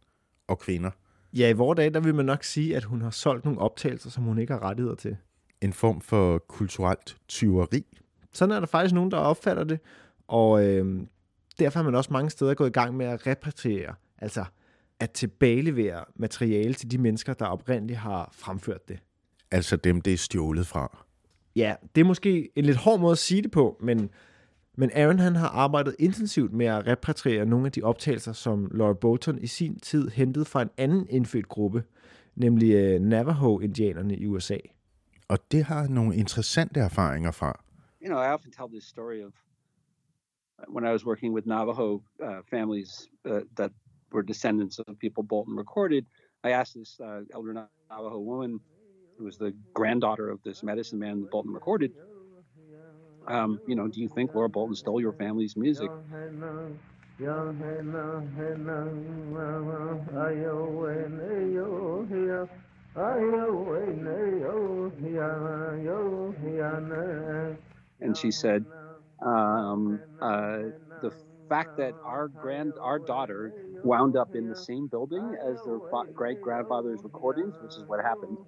og 0.48 0.58
kvinder. 0.58 0.90
Ja, 1.32 1.48
i 1.48 1.52
vores 1.52 1.76
dag, 1.76 1.94
der 1.94 2.00
vil 2.00 2.14
man 2.14 2.24
nok 2.24 2.44
sige, 2.44 2.76
at 2.76 2.84
hun 2.84 3.02
har 3.02 3.10
solgt 3.10 3.44
nogle 3.44 3.60
optagelser, 3.60 4.10
som 4.10 4.24
hun 4.24 4.38
ikke 4.38 4.52
har 4.52 4.62
rettigheder 4.62 4.96
til. 4.96 5.16
En 5.62 5.72
form 5.72 6.00
for 6.00 6.38
kulturelt 6.38 7.16
tyveri. 7.28 7.84
Sådan 8.32 8.54
er 8.54 8.60
der 8.60 8.66
faktisk 8.66 8.94
nogen, 8.94 9.10
der 9.10 9.16
opfatter 9.16 9.64
det, 9.64 9.80
og 10.28 10.66
øh, 10.66 11.00
derfor 11.58 11.78
har 11.78 11.84
man 11.84 11.94
også 11.94 12.12
mange 12.12 12.30
steder 12.30 12.54
gået 12.54 12.68
i 12.68 12.72
gang 12.72 12.96
med 12.96 13.06
at 13.06 13.26
repatriere, 13.26 13.94
altså 14.18 14.44
at 15.00 15.10
tilbagelevere 15.10 16.04
materiale 16.16 16.74
til 16.74 16.90
de 16.90 16.98
mennesker, 16.98 17.34
der 17.34 17.46
oprindeligt 17.46 17.98
har 17.98 18.30
fremført 18.32 18.88
det. 18.88 18.98
Altså 19.50 19.76
dem, 19.76 20.00
det 20.00 20.12
er 20.12 20.16
stjålet 20.16 20.66
fra. 20.66 21.04
Ja, 21.56 21.74
det 21.94 22.00
er 22.00 22.04
måske 22.04 22.50
en 22.56 22.64
lidt 22.64 22.76
hård 22.76 23.00
måde 23.00 23.12
at 23.12 23.18
sige 23.18 23.42
det 23.42 23.50
på, 23.50 23.76
men 23.80 24.10
men 24.76 24.90
Aaron 24.94 25.18
han 25.18 25.36
har 25.36 25.48
arbejdet 25.48 25.96
intensivt 25.98 26.52
med 26.52 26.66
at 26.66 26.86
repatriere 26.86 27.46
nogle 27.46 27.66
af 27.66 27.72
de 27.72 27.82
optagelser, 27.82 28.32
som 28.32 28.70
Laura 28.74 28.92
Bolton 28.92 29.38
i 29.38 29.46
sin 29.46 29.78
tid 29.78 30.08
hentede 30.08 30.44
fra 30.44 30.62
en 30.62 30.70
anden 30.76 31.06
indfødt 31.10 31.48
gruppe, 31.48 31.82
nemlig 32.36 32.96
uh, 32.96 33.02
Navajo-indianerne 33.06 34.16
i 34.16 34.26
USA. 34.26 34.56
Og 35.32 35.38
det 35.52 35.62
har 35.64 35.88
nogle 35.88 36.16
interessante 36.16 36.80
erfaringer 36.80 37.30
fra. 37.30 37.50
You 38.02 38.08
know, 38.08 38.20
I 38.26 38.28
often 38.36 38.50
tell 38.58 38.68
this 38.76 38.84
story 38.84 39.20
of 39.26 39.32
uh, 40.58 40.74
when 40.74 40.84
I 40.88 40.92
was 40.96 41.02
working 41.10 41.30
with 41.36 41.46
Navajo 41.46 41.88
uh, 42.26 42.40
families 42.54 42.90
uh, 43.30 43.40
that 43.58 43.70
were 44.14 44.24
descendants 44.32 44.78
of 44.78 44.98
people 45.04 45.22
Bolton 45.32 45.56
recorded. 45.64 46.04
I 46.48 46.50
asked 46.60 46.74
this 46.80 46.92
uh, 47.00 47.36
elder 47.36 47.52
Navajo 47.90 48.18
woman, 48.30 48.60
who 49.16 49.24
was 49.24 49.36
the 49.44 49.52
granddaughter 49.78 50.26
of 50.34 50.38
this 50.48 50.62
medicine 50.62 50.98
man 50.98 51.16
Bolton 51.32 51.54
recorded, 51.60 51.92
um, 53.28 53.60
you 53.66 53.74
know, 53.74 53.88
do 53.88 54.00
you 54.00 54.08
think 54.08 54.34
Laura 54.34 54.48
Bolton 54.48 54.74
stole 54.74 55.00
your 55.00 55.12
family's 55.12 55.56
music? 55.56 55.90
And 68.00 68.16
she 68.16 68.30
said, 68.30 68.66
um, 69.24 70.04
uh, 70.20 70.64
the 71.00 71.12
fact 71.48 71.72
that 71.76 71.96
our 72.02 72.28
grand, 72.28 72.76
our 72.82 72.98
daughter 72.98 73.54
wound 73.82 74.16
up 74.16 74.30
in 74.34 74.48
the 74.48 74.56
same 74.56 74.88
building 74.88 75.32
as 75.44 75.62
their 75.62 75.78
great 76.14 76.40
grandfather's 76.40 77.02
recordings, 77.04 77.56
which 77.60 77.76
is 77.76 77.84
what 77.86 78.00
happened. 78.02 78.38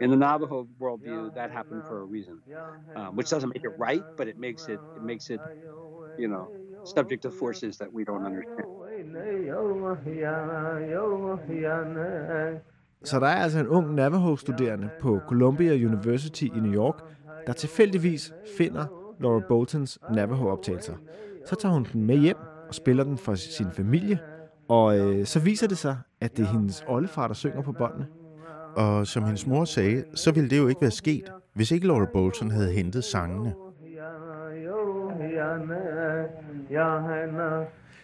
In 0.00 0.10
the 0.10 0.16
Navajo 0.16 0.68
worldview, 0.80 1.32
that 1.34 1.50
happened 1.50 1.84
for 1.86 2.00
a 2.00 2.04
reason, 2.04 2.42
um, 2.96 3.16
which 3.16 3.30
doesn't 3.30 3.50
make 3.54 3.64
it 3.64 3.72
right, 3.76 4.04
but 4.16 4.28
it 4.28 4.38
makes 4.38 4.68
it 4.68 4.80
it 4.94 5.02
makes 5.02 5.30
it, 5.30 5.42
you 6.16 6.28
know, 6.28 6.52
subject 6.84 7.22
to 7.22 7.30
forces 7.32 7.78
that 7.78 7.92
we 7.92 8.04
don't 8.04 8.24
understand. 8.24 8.68
Så 13.04 13.20
der 13.20 13.26
er 13.26 13.42
altså 13.42 13.58
en 13.58 13.66
ung 13.66 13.94
Navajo-studerende 13.94 14.88
på 15.00 15.20
Columbia 15.28 15.86
University 15.86 16.42
i 16.44 16.60
New 16.60 16.74
York, 16.74 16.94
der 17.46 17.52
tilfældigvis 17.52 18.32
finder 18.58 18.86
Laura 19.20 19.42
Boltons 19.48 19.98
Navajo-optagelser. 20.14 20.94
Så 21.46 21.56
tager 21.56 21.72
hun 21.72 21.86
den 21.92 22.04
med 22.04 22.18
hjem 22.18 22.36
og 22.68 22.74
spiller 22.74 23.04
den 23.04 23.18
for 23.18 23.34
sin 23.34 23.70
familie, 23.72 24.18
og 24.68 24.98
øh, 24.98 25.26
så 25.26 25.40
viser 25.40 25.68
det 25.68 25.78
sig, 25.78 25.96
at 26.20 26.36
det 26.36 26.42
er 26.42 26.52
hendes 26.52 26.84
oldefar, 26.88 27.26
der 27.26 27.34
synger 27.34 27.62
på 27.62 27.72
båndene. 27.72 28.06
Og 28.76 29.06
som 29.06 29.24
hendes 29.24 29.46
mor 29.46 29.64
sagde, 29.64 30.04
så 30.14 30.32
ville 30.32 30.50
det 30.50 30.58
jo 30.58 30.68
ikke 30.68 30.80
være 30.80 30.90
sket, 30.90 31.32
hvis 31.54 31.70
ikke 31.70 31.86
Laura 31.86 32.06
Bolton 32.12 32.50
havde 32.50 32.72
hentet 32.72 33.04
sangene. 33.04 33.54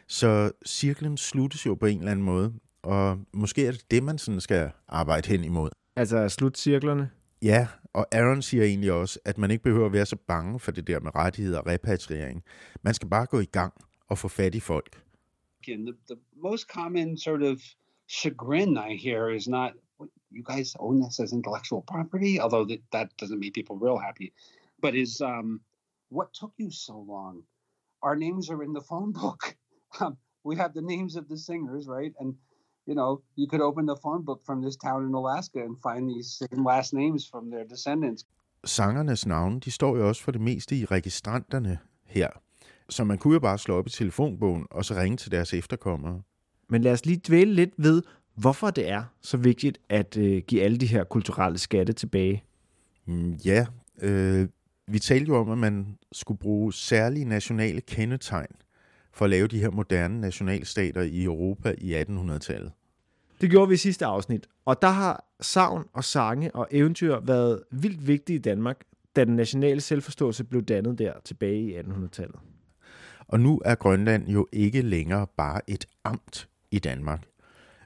Så 0.07 0.51
cirklen 0.67 1.17
sluttes 1.17 1.67
jo 1.67 1.75
på 1.75 1.87
en 1.87 1.99
eller 1.99 2.11
anden 2.11 2.25
måde, 2.25 2.53
og 2.83 3.19
måske 3.33 3.67
er 3.67 3.73
det 3.73 3.91
det, 3.91 4.03
man 4.03 4.19
sådan 4.19 4.41
skal 4.41 4.71
arbejde 4.89 5.29
hen 5.29 5.45
imod. 5.45 5.71
Altså 5.97 6.29
slutcirklerne. 6.29 7.11
Ja, 7.43 7.69
og 7.93 8.07
Aaron 8.13 8.43
siger 8.43 8.65
egentlig 8.65 8.93
også, 8.93 9.19
at 9.25 9.39
man 9.39 9.51
ikke 9.51 9.63
behøver 9.63 9.87
at 9.87 9.93
være 9.93 10.07
så 10.07 10.17
bange 10.17 10.61
for 10.61 10.71
det 10.71 10.87
der 10.87 11.01
med 11.01 11.15
rettigheder 11.15 11.59
og 11.59 11.67
repatriering. 11.67 12.43
Man 12.83 12.95
skal 12.95 13.09
bare 13.09 13.27
gå 13.27 13.41
i 13.41 13.45
gang 13.45 13.73
og 14.09 14.19
få 14.19 14.29
fat 14.29 14.55
i 14.55 14.61
folk. 14.61 15.03
Again, 15.63 15.87
the, 15.87 15.95
the 16.09 16.21
most 16.43 16.67
common 16.69 17.19
sort 17.19 17.43
of 17.43 17.59
chagrin 18.09 18.79
I 18.91 18.97
hear 18.97 19.29
is 19.29 19.49
not 19.49 19.73
you 20.31 20.43
guys 20.43 20.77
own 20.79 21.01
this 21.01 21.21
as 21.21 21.33
intellectual 21.33 21.83
property, 21.83 22.41
although 22.41 22.65
that, 22.65 22.81
that 22.93 23.17
doesn't 23.17 23.41
make 23.41 23.55
people 23.55 23.77
real 23.77 23.99
happy, 23.99 24.33
but 24.81 24.95
is 24.95 25.21
um, 25.21 25.61
what 26.11 26.33
took 26.33 26.53
you 26.57 26.71
so 26.71 27.05
long? 27.09 27.43
Our 28.03 28.17
names 28.17 28.51
are 28.51 28.63
in 28.63 28.73
the 28.73 28.81
phone 28.81 29.13
book. 29.13 29.57
Um, 30.01 30.19
we 30.45 30.57
have 30.57 30.75
the 30.75 30.83
names 30.83 31.17
of 31.17 31.31
the 31.31 31.39
singers, 31.39 31.87
right? 31.89 32.13
And 32.21 32.35
you 32.89 32.95
know, 32.95 33.21
you 33.39 33.47
could 33.51 33.63
open 33.63 33.87
the 33.87 33.97
phone 34.03 34.25
book 34.25 34.41
from 34.47 34.63
this 34.63 34.77
town 34.77 35.01
in 35.09 35.15
Alaska 35.15 35.59
and 35.59 35.77
find 35.87 36.11
these 36.11 36.29
same 36.39 36.65
last 36.65 36.93
names 36.95 37.29
from 37.31 37.51
their 37.51 37.65
descendants. 37.65 38.25
Sangernes 38.65 39.27
navne, 39.27 39.61
de 39.61 39.71
står 39.71 39.97
jo 39.97 40.09
også 40.09 40.23
for 40.23 40.33
det 40.33 40.41
meste 40.41 40.77
i 40.77 40.85
registranterne 40.85 41.79
her. 42.05 42.29
Så 42.89 43.05
man 43.05 43.19
kunne 43.19 43.35
jo 43.35 43.41
bare 43.41 43.59
slå 43.59 43.75
op 43.79 43.87
i 43.87 43.91
telefonbogen 43.91 44.67
og 44.71 44.85
så 44.85 44.95
ringe 44.95 45.17
til 45.17 45.31
deres 45.31 45.55
efterkommere. 45.55 46.23
Men 46.69 46.83
lad 46.83 46.93
os 46.93 47.07
lige 47.07 47.21
dvæle 47.29 47.55
lidt 47.55 47.71
ved, 47.77 48.03
hvorfor 48.35 48.71
det 48.71 48.91
er 48.91 49.03
så 49.23 49.37
vigtigt 49.37 49.79
at 49.89 50.17
øh, 50.17 50.43
give 50.47 50.63
alle 50.63 50.77
de 50.77 50.87
her 50.87 51.05
kulturelle 51.05 51.59
skatte 51.59 51.93
tilbage. 51.93 52.45
Mm, 53.07 53.33
ja, 53.33 53.67
øh, 54.03 54.49
vi 54.87 54.99
talte 54.99 55.29
jo 55.29 55.37
om, 55.37 55.51
at 55.51 55.59
man 55.59 55.99
skulle 56.13 56.39
bruge 56.39 56.73
særlige 56.73 57.25
nationale 57.25 57.81
kendetegn 57.81 58.57
for 59.13 59.25
at 59.25 59.31
lave 59.31 59.47
de 59.47 59.59
her 59.59 59.71
moderne 59.71 60.21
nationalstater 60.21 61.03
i 61.03 61.25
Europa 61.25 61.75
i 61.79 62.03
1800-tallet. 62.03 62.73
Det 63.41 63.51
gjorde 63.51 63.69
vi 63.69 63.75
i 63.75 63.79
sidste 63.79 64.07
afsnit, 64.07 64.49
og 64.65 64.83
der 64.83 64.89
har 64.89 65.25
savn 65.41 65.85
og 65.93 66.05
sange 66.05 66.55
og 66.55 66.69
eventyr 66.71 67.21
været 67.21 67.63
vildt 67.71 68.07
vigtige 68.07 68.39
i 68.39 68.43
Danmark, 68.43 68.77
da 69.17 69.25
den 69.25 69.37
nationale 69.37 69.81
selvforståelse 69.81 70.45
blev 70.45 70.63
dannet 70.63 70.99
der 70.99 71.13
tilbage 71.25 71.61
i 71.61 71.79
1800-tallet. 71.79 72.37
Og 73.29 73.41
nu 73.41 73.61
er 73.65 73.75
Grønland 73.75 74.29
jo 74.29 74.47
ikke 74.53 74.83
længere 74.83 75.27
bare 75.37 75.61
et 75.67 75.87
amt 76.05 76.49
i 76.71 76.79
Danmark. 76.79 77.23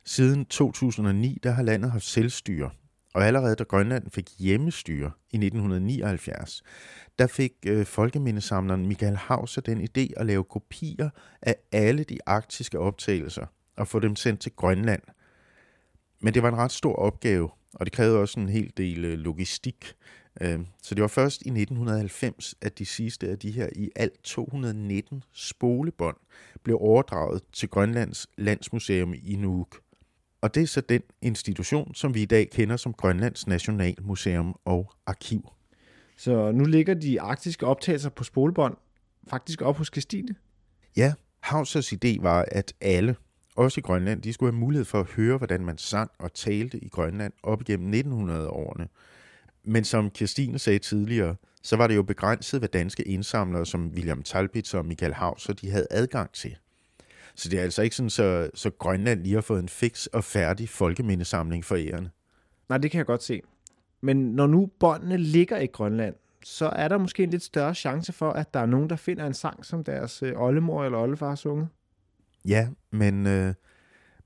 Siden 0.05 0.45
2009 0.45 1.39
der 1.43 1.51
har 1.51 1.63
landet 1.63 1.91
haft 1.91 2.05
selvstyre, 2.05 2.71
og 3.15 3.27
allerede 3.27 3.55
da 3.55 3.65
Grønland 3.65 4.11
fik 4.11 4.31
hjemmestyre 4.39 5.11
i 5.31 5.37
1979, 5.37 6.63
der 7.19 7.27
fik 7.27 7.53
øh, 7.67 7.87
folkemindesamleren 7.87 8.87
Michael 8.87 9.17
Hauser 9.17 9.61
den 9.61 9.81
idé 9.81 10.13
at 10.17 10.27
lave 10.27 10.45
kopier 10.45 11.11
af 11.43 11.57
alle 11.73 12.05
de 12.05 12.19
arktiske 12.27 12.79
optagelser 12.79 13.47
og 13.77 13.89
få 13.89 13.99
dem 13.99 14.17
sendt 14.17 14.41
til 14.41 14.53
Grønland. 14.57 15.03
Men 16.23 16.35
det 16.35 16.43
var 16.43 16.49
en 16.49 16.57
ret 16.57 16.73
stor 16.73 16.95
opgave, 16.95 17.51
og 17.75 17.87
det 17.87 17.93
krævede 17.93 18.19
også 18.19 18.41
en 18.41 18.49
hel 18.49 18.73
del 18.77 19.05
øh, 19.05 19.19
logistik. 19.19 19.95
Øh, 20.41 20.61
så 20.83 20.95
det 20.95 21.03
var 21.03 21.09
først 21.09 21.43
i 21.43 21.49
1990, 21.49 22.55
at 22.61 22.79
de 22.79 22.87
sidste 22.87 23.29
af 23.29 23.39
de 23.39 23.51
her 23.51 23.69
i 23.77 23.91
alt 23.97 24.23
219 24.23 25.23
spolebånd 25.33 26.17
blev 26.63 26.79
overdraget 26.81 27.43
til 27.53 27.69
Grønlands 27.69 28.27
Landsmuseum 28.39 29.15
i 29.15 29.37
Nuuk. 29.37 29.81
Og 30.41 30.55
det 30.55 30.63
er 30.63 30.67
så 30.67 30.81
den 30.81 31.03
institution, 31.23 31.95
som 31.95 32.15
vi 32.15 32.23
i 32.23 32.27
dag 32.27 32.51
kender 32.51 32.77
som 32.77 32.93
Grønlands 32.93 33.47
Nationalmuseum 33.47 34.57
og 34.65 34.93
Arkiv. 35.07 35.53
Så 36.17 36.53
nu 36.53 36.65
ligger 36.65 36.95
de 36.95 37.21
arktiske 37.21 37.67
optagelser 37.67 38.11
på 38.11 38.25
spolebånd 38.25 38.77
faktisk 39.29 39.63
op 39.63 39.77
hos 39.77 39.91
Christine. 39.93 40.35
Ja, 40.97 41.15
Hausers 41.41 41.93
idé 41.93 42.23
var, 42.23 42.45
at 42.53 42.73
alle, 42.81 43.17
også 43.57 43.81
i 43.81 43.83
Grønland, 43.83 44.23
de 44.23 44.33
skulle 44.33 44.53
have 44.53 44.61
mulighed 44.61 44.85
for 44.85 45.01
at 45.01 45.07
høre, 45.07 45.39
hvordan 45.39 45.65
man 45.65 45.79
sang 45.79 46.11
og 46.19 46.35
talte 46.35 46.79
i 46.79 46.89
Grønland 46.89 47.33
op 47.43 47.61
igennem 47.61 47.93
1900-årene. 48.29 48.89
Men 49.65 49.85
som 49.85 50.11
Kirstine 50.11 50.59
sagde 50.59 50.79
tidligere, 50.79 51.37
så 51.63 51.77
var 51.77 51.87
det 51.87 51.97
jo 51.97 52.03
begrænset, 52.03 52.61
hvad 52.61 52.69
danske 52.69 53.03
indsamlere 53.03 53.67
som 53.67 53.89
William 53.95 54.23
Talbitz 54.23 54.75
og 54.75 54.87
Michael 54.87 55.15
Hauser, 55.15 55.53
de 55.53 55.71
havde 55.71 55.87
adgang 55.91 56.33
til. 56.33 56.57
Så 57.35 57.49
det 57.49 57.59
er 57.59 57.63
altså 57.63 57.83
ikke 57.83 57.97
sådan, 57.97 58.11
så, 58.11 58.51
så 58.55 58.71
Grønland 58.71 59.23
lige 59.23 59.35
har 59.35 59.41
fået 59.41 59.63
en 59.63 59.69
fix 59.69 60.07
og 60.07 60.25
færdig 60.25 60.69
folkemindesamling 60.69 61.65
for 61.65 61.77
ærende. 61.77 62.11
Nej, 62.69 62.79
det 62.79 62.91
kan 62.91 62.99
jeg 62.99 63.07
godt 63.07 63.23
se. 63.23 63.43
Men 64.01 64.17
når 64.17 64.47
nu 64.47 64.71
båndene 64.81 65.17
ligger 65.17 65.59
i 65.59 65.67
Grønland, 65.67 66.15
så 66.45 66.67
er 66.67 66.89
der 66.89 66.99
måske 66.99 67.23
en 67.23 67.31
lidt 67.31 67.43
større 67.43 67.75
chance 67.75 68.13
for, 68.13 68.31
at 68.31 68.55
der 68.55 68.61
er 68.61 68.67
nogen, 68.67 68.91
der 68.91 68.97
finder 68.97 69.27
en 69.27 69.35
sang, 69.35 69.65
som 69.65 69.85
deres 69.85 70.23
øh, 70.23 70.33
oldemor 70.37 70.85
eller 70.85 70.99
oldefar 70.99 71.29
har 71.29 71.35
sunget. 71.35 71.69
Ja, 72.49 72.69
men 72.91 73.27
øh, 73.27 73.55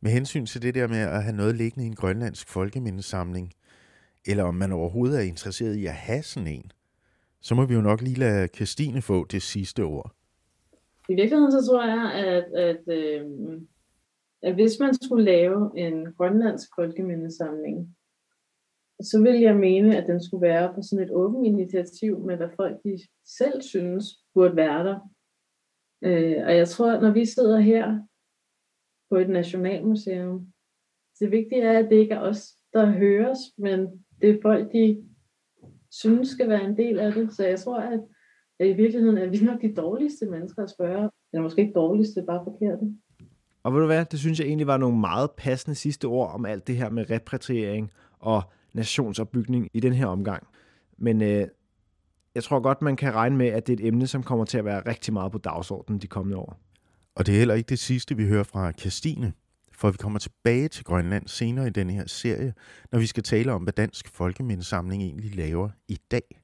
med 0.01 0.11
hensyn 0.11 0.47
til 0.47 0.63
det 0.63 0.75
der 0.75 0.89
med 0.89 0.99
at 0.99 1.23
have 1.23 1.37
noget 1.37 1.57
liggende 1.57 1.85
i 1.85 1.89
en 1.89 1.95
grønlandsk 1.95 2.49
folkemindesamling, 2.49 3.53
eller 4.27 4.45
om 4.45 4.55
man 4.55 4.73
overhovedet 4.73 5.19
er 5.19 5.23
interesseret 5.23 5.75
i 5.75 5.87
at 5.87 5.93
have 5.93 6.23
sådan 6.23 6.49
en, 6.49 6.73
så 7.41 7.55
må 7.55 7.65
vi 7.67 7.75
jo 7.75 7.81
nok 7.81 8.03
lige 8.03 8.19
lade 8.19 8.49
Christine 8.49 9.03
få 9.03 9.27
det 9.27 9.43
sidste 9.43 9.83
ord. 9.83 10.13
I 11.09 11.15
virkeligheden 11.15 11.53
så 11.53 11.67
tror 11.67 11.85
jeg, 11.87 12.13
at, 12.27 12.45
at, 12.69 12.83
øh, 12.99 13.27
at 14.43 14.55
hvis 14.55 14.73
man 14.81 14.95
skulle 14.95 15.25
lave 15.25 15.79
en 15.79 16.13
grønlandsk 16.17 16.69
folkemindesamling, 16.77 17.97
så 19.03 19.23
vil 19.23 19.41
jeg 19.41 19.57
mene, 19.57 19.97
at 19.97 20.07
den 20.07 20.23
skulle 20.25 20.43
være 20.43 20.75
på 20.75 20.83
sådan 20.83 21.05
et 21.05 21.11
åbent 21.11 21.47
initiativ 21.47 22.27
med, 22.27 22.37
hvad 22.37 22.49
folk 22.57 22.77
de 22.85 22.99
selv 23.25 23.63
synes 23.63 24.05
burde 24.35 24.57
være 24.57 24.85
der. 24.85 24.99
Øh, 26.03 26.37
og 26.47 26.57
jeg 26.57 26.69
tror, 26.69 27.01
når 27.01 27.11
vi 27.11 27.25
sidder 27.25 27.61
her 27.61 28.01
på 29.11 29.17
et 29.17 29.29
nationalmuseum, 29.29 30.47
det 31.21 31.31
vigtige 31.31 31.63
er, 31.63 31.79
at 31.79 31.91
det 31.91 31.97
ikke 31.97 32.15
er 32.15 32.21
os, 32.21 32.53
der 32.73 32.87
høres, 32.87 33.39
men 33.59 33.81
det 34.21 34.31
er 34.31 34.39
folk, 34.43 34.73
de 34.73 35.05
synes 35.91 36.29
skal 36.29 36.49
være 36.49 36.65
en 36.65 36.77
del 36.77 36.99
af 36.99 37.13
det. 37.13 37.33
Så 37.33 37.47
jeg 37.47 37.61
tror, 37.61 37.81
at, 37.81 38.01
at 38.59 38.69
i 38.69 38.73
virkeligheden 38.73 39.19
er 39.19 39.29
vi 39.29 39.39
nok 39.45 39.63
de 39.63 39.75
dårligste 39.75 40.27
mennesker 40.27 40.63
at 40.63 40.71
spørge. 40.71 41.11
Eller 41.33 41.43
måske 41.43 41.61
ikke 41.61 41.73
dårligste, 41.73 42.25
bare 42.27 42.45
forkerte. 42.45 42.97
Og 43.63 43.73
ved 43.73 43.81
du 43.81 43.87
hvad, 43.87 44.05
det 44.05 44.19
synes 44.19 44.41
jeg 44.41 44.47
egentlig 44.47 44.67
var 44.67 44.77
nogle 44.77 45.01
meget 45.01 45.31
passende 45.37 45.75
sidste 45.75 46.05
ord 46.05 46.31
om 46.35 46.47
alt 46.47 46.67
det 46.67 46.77
her 46.77 46.91
med 46.91 47.11
repatriering 47.11 47.91
og 48.19 48.43
nationsopbygning 48.73 49.69
i 49.73 49.81
den 49.81 49.93
her 49.93 50.07
omgang. 50.07 50.47
Men 50.99 51.23
øh, 51.23 51.49
jeg 52.37 52.45
tror 52.45 52.61
godt, 52.61 52.83
man 52.83 52.97
kan 52.97 53.15
regne 53.15 53.37
med, 53.37 53.47
at 53.47 53.67
det 53.67 53.73
er 53.81 53.85
et 53.85 53.89
emne, 53.89 54.07
som 54.07 54.23
kommer 54.23 54.45
til 54.45 54.59
at 54.59 54.65
være 54.65 54.83
rigtig 54.87 55.13
meget 55.13 55.33
på 55.33 55.39
dagsordenen 55.39 56.01
de 56.01 56.07
kommende 56.07 56.37
år. 56.37 56.61
Og 57.15 57.27
det 57.27 57.35
er 57.35 57.39
heller 57.39 57.55
ikke 57.55 57.69
det 57.69 57.79
sidste, 57.79 58.17
vi 58.17 58.27
hører 58.27 58.43
fra 58.43 58.73
Christine, 58.73 59.33
for 59.73 59.91
vi 59.91 59.97
kommer 59.97 60.19
tilbage 60.19 60.69
til 60.69 60.85
Grønland 60.85 61.29
senere 61.29 61.67
i 61.67 61.71
denne 61.71 61.93
her 61.93 62.07
serie, 62.07 62.55
når 62.93 62.99
vi 62.99 63.07
skal 63.07 63.23
tale 63.23 63.53
om, 63.53 63.63
hvad 63.63 63.73
Dansk 63.73 64.09
Folkemindesamling 64.09 65.03
egentlig 65.03 65.35
laver 65.35 65.69
i 65.89 65.99
dag. 66.11 66.41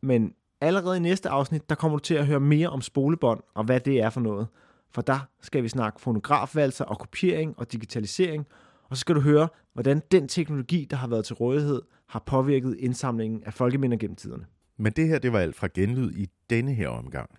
Men 0.00 0.34
allerede 0.60 0.96
i 0.96 1.00
næste 1.00 1.28
afsnit, 1.28 1.68
der 1.68 1.74
kommer 1.74 1.98
du 1.98 2.02
til 2.02 2.14
at 2.14 2.26
høre 2.26 2.40
mere 2.40 2.68
om 2.68 2.80
spolebånd 2.80 3.40
og 3.54 3.64
hvad 3.64 3.80
det 3.80 4.00
er 4.00 4.10
for 4.10 4.20
noget. 4.20 4.46
For 4.90 5.02
der 5.02 5.18
skal 5.40 5.62
vi 5.62 5.68
snakke 5.68 6.00
fonografvalser 6.00 6.84
og 6.84 6.98
kopiering 6.98 7.54
og 7.58 7.72
digitalisering, 7.72 8.46
og 8.90 8.96
så 8.96 9.00
skal 9.00 9.14
du 9.14 9.20
høre, 9.20 9.48
hvordan 9.72 10.02
den 10.12 10.28
teknologi, 10.28 10.86
der 10.90 10.96
har 10.96 11.08
været 11.08 11.24
til 11.24 11.34
rådighed, 11.34 11.82
har 12.06 12.22
påvirket 12.26 12.76
indsamlingen 12.78 13.44
af 13.44 13.54
folkeminder 13.54 13.96
gennem 13.96 14.16
tiderne. 14.16 14.44
Men 14.76 14.92
det 14.92 15.08
her, 15.08 15.18
det 15.18 15.32
var 15.32 15.38
alt 15.38 15.56
fra 15.56 15.68
genlyd 15.74 16.12
i 16.12 16.28
denne 16.50 16.74
her 16.74 16.88
omgang. 16.88 17.30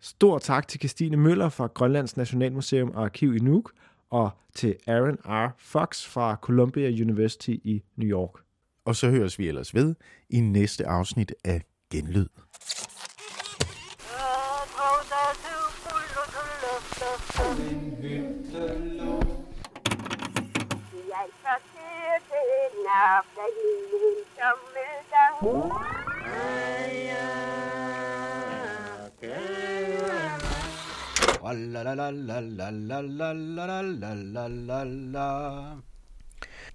Stor 0.00 0.38
tak 0.38 0.68
til 0.68 0.80
Christine 0.80 1.16
Møller 1.16 1.48
fra 1.48 1.66
Grønlands 1.66 2.16
Nationalmuseum 2.16 2.90
og 2.90 3.04
Arkiv 3.04 3.36
i 3.36 3.38
Nuuk, 3.38 3.72
og 4.10 4.30
til 4.54 4.76
Aaron 4.86 5.18
R. 5.24 5.54
Fox 5.58 6.06
fra 6.06 6.36
Columbia 6.42 6.88
University 6.88 7.50
i 7.50 7.82
New 7.96 8.08
York. 8.08 8.40
Og 8.84 8.96
så 8.96 9.10
høres 9.10 9.38
vi 9.38 9.48
ellers 9.48 9.74
ved 9.74 9.94
i 10.30 10.40
næste 10.40 10.86
afsnit 10.86 11.34
af 11.44 11.62
Genlyd. 11.90 12.26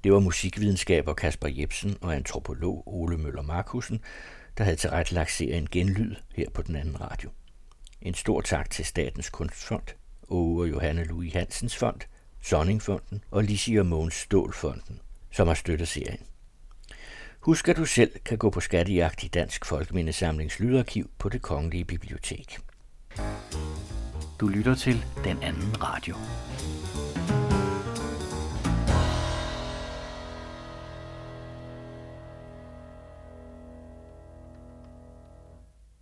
Det 0.04 0.14
var 0.14 0.20
musikvidenskaber 0.20 1.14
Kasper 1.14 1.48
Jebsen 1.48 1.98
og 2.02 2.16
antropolog 2.16 2.84
Ole 2.86 3.18
Møller 3.18 3.42
Markusen, 3.42 4.02
der 4.58 4.64
havde 4.64 4.76
tilrettelagt 4.76 5.32
serien 5.32 5.68
Genlyd 5.72 6.16
her 6.36 6.50
på 6.50 6.62
den 6.62 6.76
anden 6.76 7.02
radio. 7.02 7.30
En 8.02 8.14
stor 8.14 8.42
tak 8.42 8.70
til 8.70 8.86
Statens 8.86 9.30
Kunstfond, 9.30 9.88
Åge 10.30 10.64
og 10.64 10.70
Johanne 10.70 11.04
Louis 11.04 11.34
Hansens 11.34 11.78
Fond, 11.78 12.00
Sonningfonden 12.42 13.24
og 13.32 13.44
Lissi 13.44 13.76
og 13.76 13.86
Mogens 13.86 14.14
Stålfonden, 14.14 15.00
som 15.32 15.48
har 15.48 15.56
støttet 15.56 15.88
serien. 15.88 16.20
Husk, 17.44 17.70
at 17.70 17.78
du 17.78 17.86
selv 17.86 18.12
kan 18.26 18.38
gå 18.38 18.50
på 18.50 18.60
skattejagt 18.60 19.24
i 19.24 19.28
Dansk 19.28 19.66
Folkemindesamlings 19.66 20.60
Lydarkiv 20.60 21.10
på 21.20 21.30
det 21.30 21.42
Kongelige 21.42 21.86
Bibliotek. 21.86 22.60
Du 24.40 24.48
lytter 24.48 24.76
til 24.76 25.06
Den 25.24 25.44
Anden 25.44 25.84
Radio. 25.84 26.16